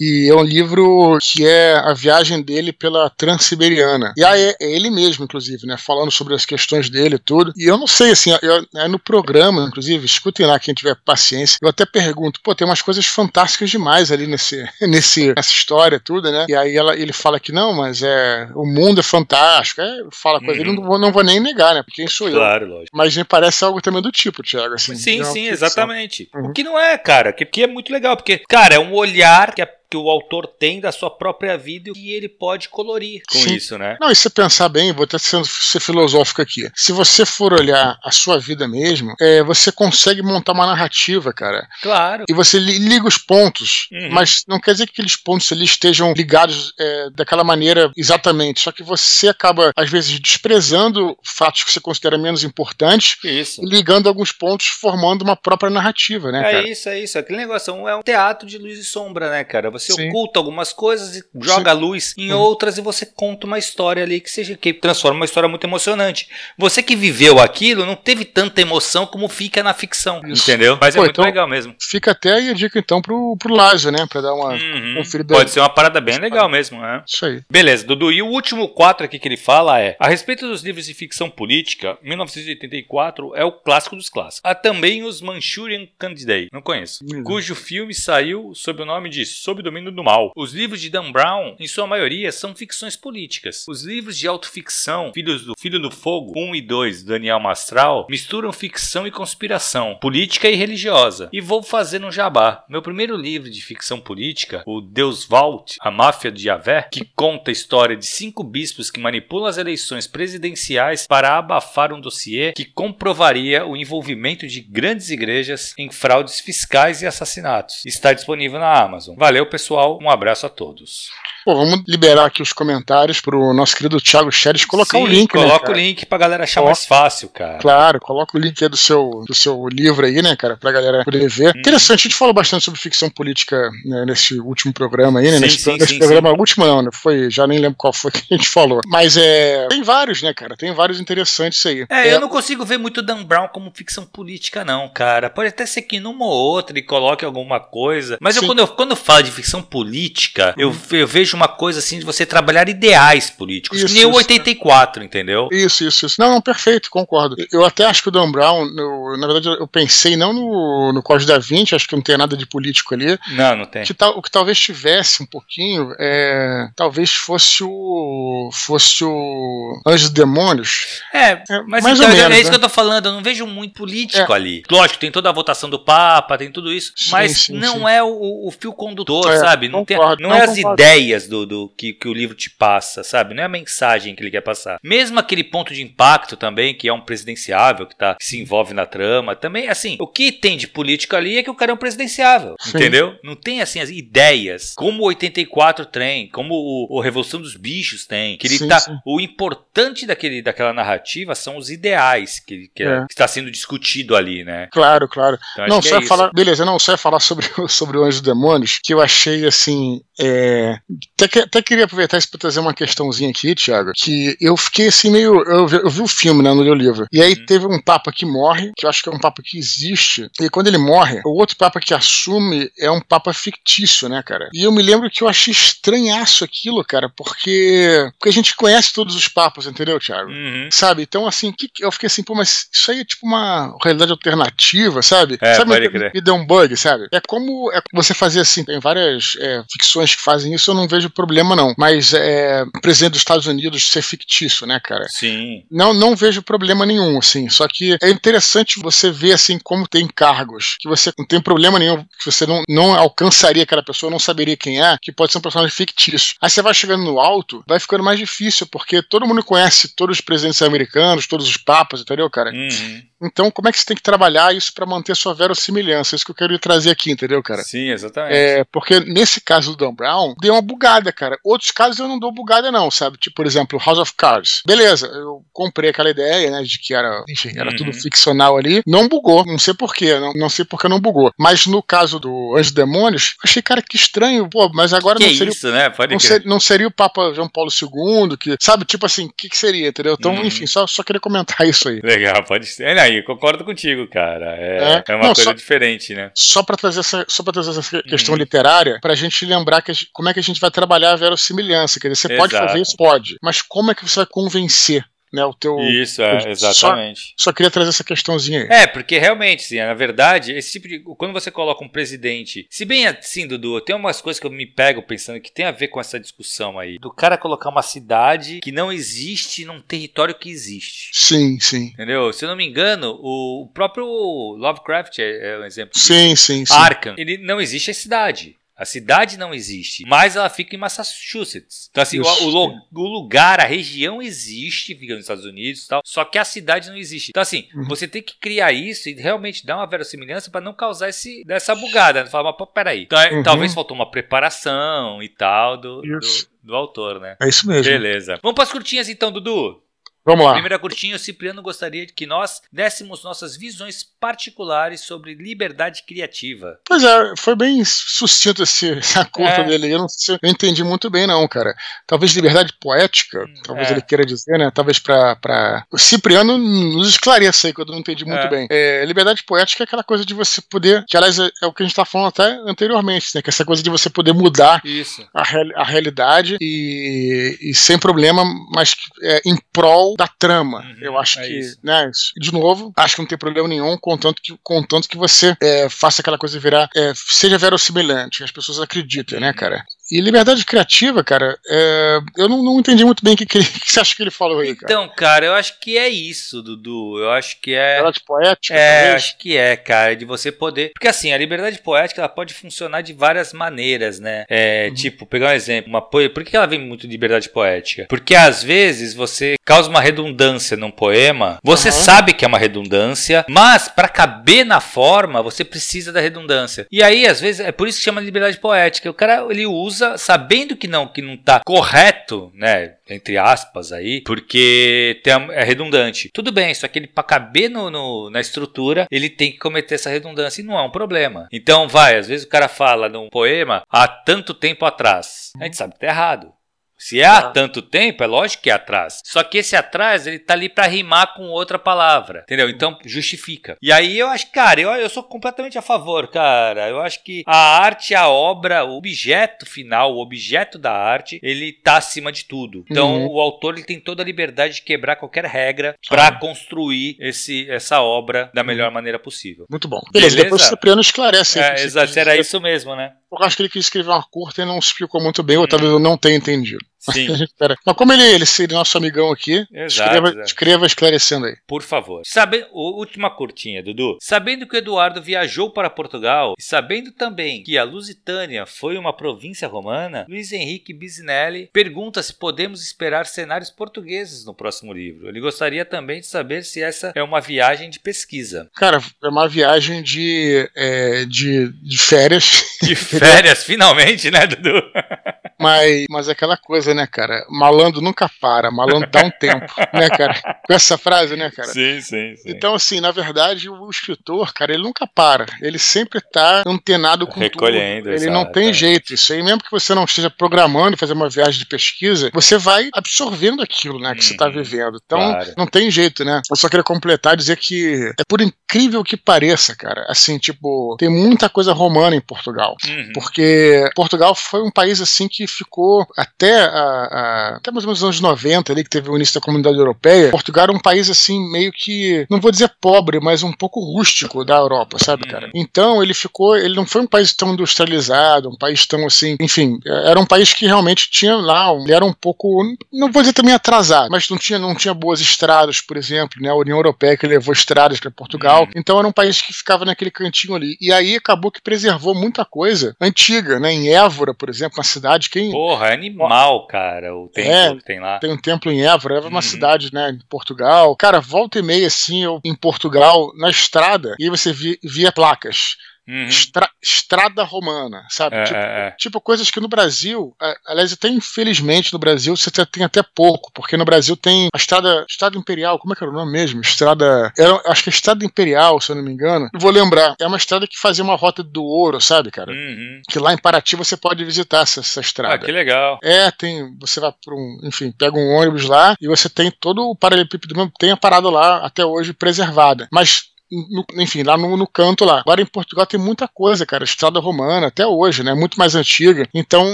[0.00, 4.14] E é um livro que é a viagem dele pela Transiberiana.
[4.16, 5.76] E aí é ele mesmo, inclusive, né?
[5.76, 7.52] Falando sobre as questões dele e tudo.
[7.56, 11.58] E eu não sei, assim, eu, é no programa, inclusive, escutem lá quem tiver paciência.
[11.62, 16.30] Eu até pergunto, pô, tem umas coisas fantásticas demais ali nesse, nesse, nessa história, tudo,
[16.30, 16.46] né?
[16.48, 19.80] E aí ela, ele fala que não, mas é o mundo é fantástico.
[19.80, 20.68] É, fala coisa, uhum.
[20.68, 21.82] ele não não vou nem negar, né?
[21.82, 22.70] Porque quem sou claro, eu.
[22.70, 22.96] lógico.
[22.96, 24.74] Mas me parece algo também do tipo, Thiago.
[24.74, 26.30] Assim, sim, sim, exatamente.
[26.34, 26.48] Uhum.
[26.48, 29.54] O que não é, cara, que, que é muito legal, porque, cara, é um olhar
[29.54, 33.38] que a que o autor tem da sua própria vida e ele pode colorir com
[33.38, 33.54] Sim.
[33.54, 33.96] isso, né?
[34.00, 36.70] Não, e se pensar bem, vou até sendo, ser filosófico aqui.
[36.74, 41.66] Se você for olhar a sua vida mesmo, é, você consegue montar uma narrativa, cara.
[41.82, 42.24] Claro.
[42.28, 44.10] E você liga os pontos, uhum.
[44.12, 48.60] mas não quer dizer que aqueles pontos ali estejam ligados é, daquela maneira exatamente.
[48.60, 53.60] Só que você acaba, às vezes, desprezando fatos que você considera menos importantes isso.
[53.62, 56.40] e ligando alguns pontos, formando uma própria narrativa, né?
[56.40, 56.68] É cara?
[56.68, 57.18] isso, é isso.
[57.18, 59.70] Aquele negócio é um teatro de luz e sombra, né, cara?
[59.70, 60.08] Você Sim.
[60.08, 61.80] oculta algumas coisas e joga Sim.
[61.80, 62.38] luz em uhum.
[62.38, 66.28] outras e você conta uma história ali que seja que transforma uma história muito emocionante.
[66.56, 70.42] Você que viveu aquilo não teve tanta emoção como fica na ficção, Isso.
[70.42, 70.78] entendeu?
[70.80, 71.74] Mas é Pô, é muito então, legal mesmo.
[71.80, 74.06] Fica até aí a dica então pro, pro Lázio, né?
[74.08, 74.94] Pra dar uma uhum.
[74.96, 75.34] conferida.
[75.34, 77.02] Pode ser uma parada bem legal mesmo, né?
[77.06, 77.42] Isso aí.
[77.50, 78.12] Beleza, Dudu.
[78.12, 81.30] E o último quatro aqui que ele fala é: a respeito dos livros de ficção
[81.30, 84.40] política, 1984 é o clássico dos clássicos.
[84.44, 87.22] Há também os Manchurian Candidate, não conheço, uhum.
[87.22, 90.32] cujo filme saiu sob o nome de Sob domínio do mal.
[90.36, 93.64] Os livros de Dan Brown, em sua maioria, são ficções políticas.
[93.68, 98.52] Os livros de autoficção, Filhos do Filho do Fogo 1 e 2, Daniel Mastral, misturam
[98.52, 101.28] ficção e conspiração, política e religiosa.
[101.32, 102.64] E vou fazer um jabá.
[102.68, 107.50] Meu primeiro livro de ficção política, o Deus Vault, a Máfia de Javé, que conta
[107.50, 112.64] a história de cinco bispos que manipulam as eleições presidenciais para abafar um dossiê que
[112.64, 117.84] comprovaria o envolvimento de grandes igrejas em fraudes fiscais e assassinatos.
[117.86, 119.14] Está disponível na Amazon.
[119.16, 119.59] Valeu, pessoal.
[120.00, 121.10] Um abraço a todos.
[121.44, 125.34] Pô, vamos liberar aqui os comentários pro nosso querido Thiago Scheres colocar Sim, o link,
[125.34, 127.58] né, coloca né, o link pra galera achar coloca, mais fácil, cara.
[127.58, 131.02] Claro, coloca o link aí do seu, do seu livro aí, né, cara, pra galera
[131.02, 131.56] poder ver.
[131.56, 131.58] Hum.
[131.58, 135.40] Interessante, a gente falou bastante sobre ficção política né, nesse último programa aí, né, sim,
[135.40, 138.22] nesse, sim, nesse sim, programa, último não, né, foi, já nem lembro qual foi que
[138.30, 138.80] a gente falou.
[138.86, 141.86] Mas é, tem vários, né, cara, tem vários interessantes aí.
[141.88, 145.30] É, é, eu não consigo ver muito Dan Brown como ficção política não, cara.
[145.30, 148.68] Pode até ser que numa ou outra ele coloque alguma coisa, mas eu, quando, eu,
[148.68, 152.68] quando eu falo de ficção política, eu, eu vejo uma coisa assim de você trabalhar
[152.68, 155.48] ideais políticos, isso, que nem o 84, entendeu?
[155.50, 156.16] Isso, isso, isso.
[156.18, 157.36] Não, não, perfeito, concordo.
[157.50, 161.02] Eu até acho que o Dan Brown, eu, na verdade, eu pensei não no, no
[161.02, 163.18] Código da Vinci, acho que não tem nada de político ali.
[163.30, 163.84] Não, não tem.
[163.84, 170.10] Que tal, o que talvez tivesse um pouquinho, é, talvez fosse o fosse o Anjos
[170.10, 171.02] e Demônios.
[171.12, 172.50] É, é mas mais então, menos, é isso né?
[172.50, 174.36] que eu tô falando, eu não vejo muito político é.
[174.36, 174.62] ali.
[174.70, 177.88] Lógico, tem toda a votação do Papa, tem tudo isso, sim, mas sim, não sim.
[177.88, 179.68] é o, o, fio condutor, é, sabe?
[179.68, 182.50] Não, concordo, tem, não, não é as ideias do, do que, que o livro te
[182.50, 183.34] passa, sabe?
[183.34, 184.78] Não é a mensagem que ele quer passar.
[184.82, 188.74] Mesmo aquele ponto de impacto também, que é um presidenciável, que, tá, que se envolve
[188.74, 191.74] na trama, também, assim, o que tem de política ali é que o cara é
[191.74, 192.78] um presidenciável, Sim.
[192.78, 193.18] entendeu?
[193.22, 198.06] Não tem, assim, as ideias, como o 84 tem, como o, o Revolução dos Bichos
[198.06, 198.80] tem, que ele sim, tá...
[198.80, 198.96] Sim.
[199.04, 203.06] O importante daquele, daquela narrativa são os ideais que, que, é.
[203.06, 204.68] que está sendo discutido ali, né?
[204.72, 205.38] Claro, claro.
[205.52, 206.30] Então, não, só é falar...
[206.32, 210.78] Beleza, não, só falar sobre, sobre o Anjo Demônios, que eu achei, assim, é...
[211.14, 214.88] até, que, até queria aproveitar isso para trazer uma questãozinha aqui, Thiago, que eu fiquei
[214.88, 215.42] assim meio.
[215.42, 216.52] Eu vi, eu vi o filme, né?
[216.52, 217.06] No meu livro.
[217.12, 217.46] E aí uhum.
[217.46, 220.28] teve um Papa que morre, que eu acho que é um Papa que existe.
[220.40, 224.48] E quando ele morre, o outro Papa que assume é um Papa fictício, né, cara?
[224.52, 228.10] E eu me lembro que eu achei estranhaço aquilo, cara, porque.
[228.18, 230.30] Porque a gente conhece todos os Papas, entendeu, Thiago?
[230.30, 230.68] Uhum.
[230.72, 231.02] Sabe?
[231.02, 235.02] Então, assim, que, eu fiquei assim, pô, mas isso aí é tipo uma realidade alternativa,
[235.02, 235.38] sabe?
[235.40, 235.70] É, sabe?
[235.70, 237.08] Me, me deu um bug, sabe?
[237.12, 240.88] É como é você fazer assim, tem várias é, ficções que fazem isso, eu não
[240.88, 241.74] vejo problema, não.
[241.76, 245.06] Mas é, presidente dos Estados Unidos ser fictício, né, cara?
[245.08, 245.64] Sim.
[245.70, 247.48] Não, não vejo problema nenhum, assim.
[247.48, 251.78] Só que é interessante você ver, assim, como tem cargos que você não tem problema
[251.78, 255.38] nenhum, que você não, não alcançaria aquela pessoa, não saberia quem é, que pode ser
[255.38, 256.34] um personagem fictício.
[256.40, 260.18] Aí você vai chegando no alto, vai ficando mais difícil, porque todo mundo conhece todos
[260.18, 262.50] os presidentes americanos, todos os papas, entendeu, cara?
[262.50, 263.02] Uhum.
[263.22, 266.16] Então, como é que você tem que trabalhar isso para manter sua verossimilhança?
[266.16, 267.62] Isso que eu quero trazer aqui, entendeu, cara?
[267.62, 268.34] Sim, exatamente.
[268.34, 271.36] É, porque nesse caso do Dan Brown, deu uma bugada, cara.
[271.44, 273.18] Outros casos eu não dou bugada, não, sabe?
[273.18, 274.62] Tipo, por exemplo, House of Cards.
[274.66, 277.76] Beleza, eu comprei aquela ideia, né, de que era, enfim, era uhum.
[277.76, 278.82] tudo ficcional ali.
[278.86, 281.32] Não bugou, não sei porquê, não, não sei porque não bugou.
[281.38, 285.34] Mas no caso do Anjos Demônios, achei, cara, que estranho, pô, mas agora que não
[285.34, 285.52] seria.
[285.52, 285.90] Isso, né?
[285.90, 289.32] Pode não, ser, não seria o Papa João Paulo II, que, sabe, tipo assim, o
[289.36, 290.16] que, que, seria, entendeu?
[290.18, 290.44] Então, uhum.
[290.44, 292.00] enfim, só, só queria comentar isso aí.
[292.02, 292.84] Legal, pode ser.
[292.84, 294.56] É, aí, concordo contigo, cara.
[294.56, 295.04] É, é.
[295.08, 296.30] é uma não, coisa só, diferente, né?
[296.34, 298.40] Só pra trazer essa, só pra trazer essa questão uhum.
[298.40, 302.00] literária, pra gente lembrar que, como é que a gente vai trabalhar a verossimilhança.
[302.00, 302.50] Quer dizer, você Exato.
[302.50, 302.96] pode fazer isso?
[302.96, 303.36] Pode.
[303.42, 305.78] Mas como é que você vai convencer né, o teu.
[305.80, 307.34] Isso, é, exatamente.
[307.36, 308.68] Só, só, queria trazer essa questãozinha aí.
[308.70, 311.00] É, porque realmente, sim, na verdade, esse tipo de.
[311.00, 312.66] Quando você coloca um presidente.
[312.70, 315.70] Se bem assim, Dudu, tem umas coisas que eu me pego pensando que tem a
[315.70, 316.98] ver com essa discussão aí.
[316.98, 321.10] Do cara colocar uma cidade que não existe num território que existe.
[321.12, 321.86] Sim, sim.
[321.94, 322.32] Entendeu?
[322.32, 325.98] Se eu não me engano, o próprio Lovecraft é, é um exemplo.
[325.98, 326.46] Sim, disso.
[326.46, 326.74] sim, sim.
[326.74, 328.59] Arkham, ele não existe a cidade.
[328.80, 331.88] A cidade não existe, mas ela fica em Massachusetts.
[331.90, 336.00] Então, assim, o, o, o, lugar, a região existe, fica nos Estados Unidos e tal,
[336.02, 337.28] só que a cidade não existe.
[337.28, 337.84] Então, assim, uhum.
[337.84, 341.74] você tem que criar isso e realmente dar uma verossimilhança para não causar esse, essa
[341.74, 342.24] bugada.
[342.24, 342.30] Né?
[342.30, 343.02] Falar, mas peraí.
[343.02, 343.42] Então, é, uhum.
[343.42, 346.20] Talvez faltou uma preparação e tal do, do,
[346.62, 347.36] do, autor, né?
[347.38, 347.84] É isso mesmo.
[347.84, 348.38] Beleza.
[348.42, 349.82] Vamos para as curtinhas então, Dudu.
[350.24, 350.52] Vamos lá.
[350.52, 356.78] Primeira curtinha, o Cipriano gostaria que nós dessemos nossas visões particulares sobre liberdade criativa.
[356.86, 359.64] Pois é, foi bem sucinto esse, essa curta é.
[359.64, 359.92] dele.
[359.92, 361.74] Eu não, sei, eu entendi muito bem, não, cara.
[362.06, 363.92] Talvez liberdade poética, hum, talvez é.
[363.92, 364.70] ele queira dizer, né?
[364.74, 365.84] Talvez pra, pra...
[365.90, 368.48] O Cipriano nos esclareça aí, que eu não entendi muito é.
[368.48, 368.68] bem.
[368.70, 371.82] É, liberdade poética é aquela coisa de você poder, que aliás é, é o que
[371.82, 373.42] a gente tá falando até anteriormente, né?
[373.42, 375.26] Que é essa coisa de você poder mudar Isso.
[375.34, 380.80] A, real, a realidade e, e sem problema, mas é, em prol da trama.
[380.80, 381.78] Uhum, eu acho é que, isso.
[381.82, 385.88] né, de novo, acho que não tem problema nenhum, contanto que, contanto que você é,
[385.88, 389.54] faça aquela coisa virar, é, seja verossimilhante, as pessoas acreditem, né, Uhum.
[389.54, 389.84] cara?
[390.10, 393.64] E liberdade criativa, cara, é, eu não, não entendi muito bem o que, que, ele-
[393.80, 394.92] que você acha que ele falou aí, cara.
[394.92, 397.18] Então, cara, eu acho que é isso, Dudu.
[397.18, 397.96] Eu acho que é.
[397.96, 399.14] Liberdade poética, É, talvez?
[399.16, 400.90] acho que é, cara, de você poder.
[400.94, 404.44] Porque assim, a liberdade poética ela pode funcionar de várias maneiras, né?
[404.48, 404.94] É, Uhum.
[404.94, 406.28] tipo, pegar um exemplo, uma poe...
[406.28, 408.06] por que ela vem muito de liberdade poética?
[408.08, 411.94] Porque às vezes você causa uma redundância num poema, você Uhum.
[411.94, 416.86] sabe que é uma redundância, mas pra caber na forma, você precisa da redundância.
[416.90, 419.10] E aí, às vezes, é por isso que chama de liberdade poética.
[419.10, 422.94] O cara ele usa sabendo que não que não tá correto, né?
[423.08, 426.30] Entre aspas aí, porque tem é redundante.
[426.32, 429.94] Tudo bem, só que ele para caber no, no- na estrutura, ele tem que cometer
[429.96, 431.48] essa redundância e não é um problema.
[431.52, 435.50] Então, vai, às vezes o cara fala num poema há tanto tempo atrás.
[435.60, 436.52] A gente sabe que tá errado.
[437.00, 437.50] Se é há Tá.
[437.50, 439.20] tanto tempo, é lógico que é atrás.
[439.24, 442.40] Só que esse atrás, ele tá ali pra rimar com outra palavra.
[442.42, 442.68] Entendeu?
[442.68, 443.76] Então, justifica.
[443.80, 446.88] E aí eu acho, cara, eu, eu sou completamente a favor, cara.
[446.88, 451.72] Eu acho que a arte, a obra, o objeto final, o objeto da arte, ele
[451.72, 452.84] tá acima de tudo.
[452.90, 453.28] Então, Uhum.
[453.32, 458.02] o autor ele tem toda a liberdade de quebrar qualquer regra pra construir esse, essa
[458.02, 459.64] obra da melhor maneira possível.
[459.70, 460.00] Muito bom.
[460.12, 460.44] Beleza, Beleza?
[460.44, 461.58] depois o Cipriano esclarece.
[461.58, 463.12] É, exato, era isso mesmo, né?
[463.32, 465.90] Eu acho que ele quis escrever uma curta e não explicou muito bem, ou talvez
[465.90, 466.84] eu não tenha entendido.
[467.00, 467.28] Sim.
[467.86, 470.46] Mas como ele, ele seria nosso amigão aqui, Exato, escreva, exato.
[470.46, 471.56] escreva esclarecendo aí.
[471.66, 472.22] Por favor.
[472.24, 474.18] Sabe, última curtinha, Dudu.
[474.20, 479.12] Sabendo que o Eduardo viajou para Portugal e sabendo também que a Lusitânia foi uma
[479.12, 485.28] província romana, Luiz Henrique Bisinelli pergunta se podemos esperar cenários portugueses no próximo livro.
[485.28, 488.68] Ele gostaria também de saber se essa é uma viagem de pesquisa.
[488.74, 494.82] Cara, é uma viagem de, é, de, de férias, De férias, finalmente, né, Dudu?
[495.60, 497.44] mas, mas é aquela coisa, né, cara?
[497.48, 500.34] Malandro nunca para, malandro dá um tempo, né, cara?
[500.66, 501.68] Com essa frase, né, cara?
[501.68, 502.50] Sim, sim, sim.
[502.50, 505.46] Então, assim, na verdade, o escritor, cara, ele nunca para.
[505.60, 508.14] Ele sempre tá antenado com Recolhendo, tudo.
[508.14, 508.72] Ele não tem é.
[508.72, 509.14] jeito.
[509.14, 512.90] Isso aí, mesmo que você não esteja programando fazer uma viagem de pesquisa, você vai
[512.94, 515.00] absorvendo aquilo, né, que você tá Uhum, vivendo.
[515.04, 515.54] Então, claro.
[515.56, 516.40] não tem jeito, né?
[516.50, 520.96] Eu só queria completar e dizer que é por incrível que pareça, cara, assim, tipo,
[520.98, 522.76] tem muita coisa romana em Portugal.
[522.86, 523.10] Uhum.
[523.14, 527.98] Porque Portugal foi um país assim que ficou até, a, a- até mais ou menos
[528.00, 530.30] os anos 90, ali, que teve o início da comunidade europeia.
[530.30, 534.44] Portugal era um país assim, meio que, não vou dizer pobre, mas um pouco rústico
[534.44, 535.30] da Europa, sabe, Uhum.
[535.30, 535.50] cara?
[535.54, 539.78] Então ele ficou, ele não foi um país tão industrializado, um país tão assim, enfim,
[539.84, 543.54] era um país que realmente tinha lá, ele era um pouco, não vou dizer também
[543.54, 546.50] atrasado, mas não tinha, não tinha boas estradas, por exemplo, né?
[546.50, 548.62] A União Europeia que levou estradas para Portugal.
[548.64, 548.70] Uhum.
[548.76, 550.76] Então era um país que ficava naquele cantinho ali.
[550.80, 553.72] E aí acabou que preservou muita coisa antiga, né?
[553.72, 557.74] Em Évora, por exemplo, uma cidade Porra, é animal, cara, o templo É.
[557.76, 558.18] que tem lá.
[558.18, 559.42] tem um templo em Évora, Évora é uma Uhum.
[559.42, 560.94] cidade, né, em Portugal.
[560.96, 565.12] Cara, volta e meia assim, eu em Portugal, na estrada, e aí você via, via
[565.12, 565.76] placas.
[566.10, 566.26] Uhum.
[566.26, 568.36] Estra- estrada romana, sabe?
[568.36, 568.90] É, tipo, é, é.
[568.98, 573.52] tipo coisas que no Brasil, a- aliás, até infelizmente no Brasil você tem até pouco,
[573.54, 576.60] porque no Brasil tem a estrada, estrada imperial, como é que era o nome mesmo?
[576.60, 579.48] Estrada, era, acho que é estrada imperial, se eu não me engano.
[579.54, 580.14] Vou lembrar.
[580.20, 582.50] É uma estrada que fazia uma rota do ouro, sabe, cara?
[582.52, 583.02] Uhum.
[583.08, 585.44] Que lá em Paraty você pode visitar essa, essa Ah, estrada.
[585.46, 585.98] que legal.
[586.02, 586.76] É, tem.
[586.80, 587.58] Você vai por um.
[587.64, 591.28] Enfim, pega um ônibus lá e você tem todo o paralelepípedo mesmo, tem a parada
[591.30, 592.88] lá até hoje preservada.
[592.92, 593.29] Mas.
[593.50, 595.20] No- enfim, lá no, no canto lá.
[595.20, 596.84] Agora em Portugal tem muita coisa, cara.
[596.84, 598.34] Estrada romana, até hoje, né?
[598.34, 599.28] Muito mais antiga.
[599.34, 599.66] Então,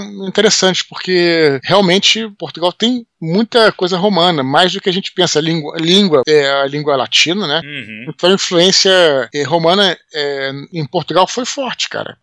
[0.27, 5.39] interessante, porque realmente Portugal tem muita coisa romana, mais do que a gente pensa.
[5.39, 7.61] A língua, língua é a língua latina, né?
[7.65, 8.07] Uhum.
[8.09, 12.17] Então a influência eh, romana eh, em Portugal foi forte, cara.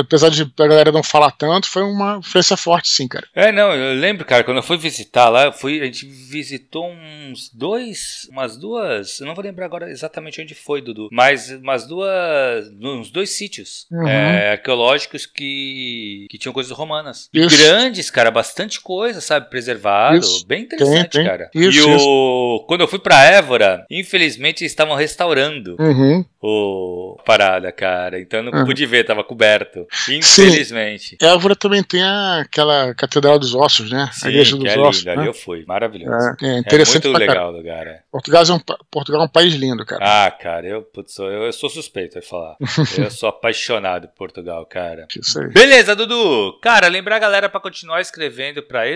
[0.00, 3.26] Apesar de a galera não falar tanto, foi uma influência forte, sim, cara.
[3.34, 6.90] É, não, eu lembro, cara, quando eu fui visitar lá, eu fui, a gente visitou
[6.90, 11.86] uns dois, umas duas, eu não vou lembrar agora exatamente onde foi, Dudu, mas umas
[11.86, 14.08] duas, uns dois sítios Uhum.
[14.08, 17.28] é, arqueológicos que, que tinham coisas romanas.
[17.32, 17.56] E Isso.
[17.56, 20.39] grandes, cara, bastante coisa, sabe, preservado, Isso.
[20.42, 21.24] Bem interessante, Tem, tem.
[21.24, 21.50] cara.
[21.54, 26.24] Isso, e o, quando eu fui pra Évora, infelizmente eles estavam restaurando Uhum.
[26.42, 28.64] o a parada, cara, então eu não Uhum.
[28.66, 31.16] pude ver, tava coberto, infelizmente.
[31.20, 34.08] Évora também tem aquela Catedral dos Ossos, né?
[34.12, 35.06] Sim, a Igreja dos é Ossos.
[35.06, 35.28] ali né?
[35.28, 36.12] eu fui, maravilhoso.
[36.42, 38.00] É, é É interessante muito pra legal o lugar, é.
[38.10, 38.60] Portugal é, um,
[38.90, 40.26] Portugal é um país lindo, cara.
[40.26, 42.56] Ah, cara, eu, putz, eu, eu sou suspeito de falar.
[42.98, 45.06] eu sou apaixonado por Portugal, cara.
[45.18, 45.48] Isso aí.
[45.52, 46.58] Beleza, Dudu.
[46.62, 48.86] Cara, lembrar a galera pra continuar escrevendo pra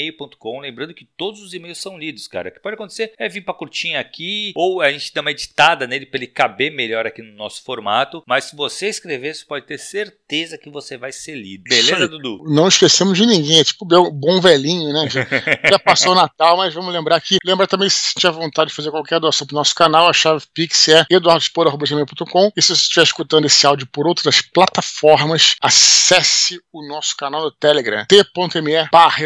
[0.00, 0.60] gmail.com.
[0.60, 2.48] Lembrando que todos os e-mails são lidos, cara.
[2.48, 5.86] O que pode acontecer é vir pra curtinha aqui, ou a gente dá uma editada
[5.86, 8.22] nele para ele caber melhor aqui no nosso formato.
[8.26, 11.64] Mas se você escrever, você pode ter certeza que você vai ser lido.
[11.68, 12.44] Beleza, Dudu?
[12.46, 15.08] Não esquecemos de ninguém, é tipo bom velhinho, né?
[15.68, 17.38] Já passou o Natal, mas vamos lembrar aqui.
[17.44, 20.88] Lembra também, se tiver vontade de fazer qualquer doação pro nosso canal, a chave Pix
[20.88, 22.52] é eduardospor.com.
[22.56, 27.50] E se você estiver escutando esse áudio por outras plataformas, acesse o nosso canal no
[27.50, 29.20] Telegram, t.me barra.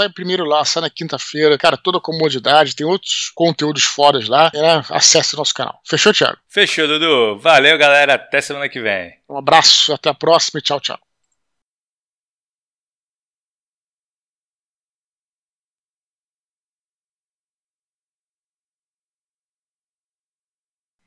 [0.00, 1.58] Sai primeiro lá, sai na quinta-feira.
[1.58, 4.50] Cara, toda comodidade, tem outros conteúdos fora lá.
[4.54, 4.82] Né?
[4.88, 5.78] Acesse o nosso canal.
[5.86, 6.38] Fechou, Thiago?
[6.48, 7.38] Fechou, Dudu.
[7.38, 8.14] Valeu, galera.
[8.14, 9.12] Até semana que vem.
[9.28, 10.98] Um abraço, até a próxima e tchau, tchau.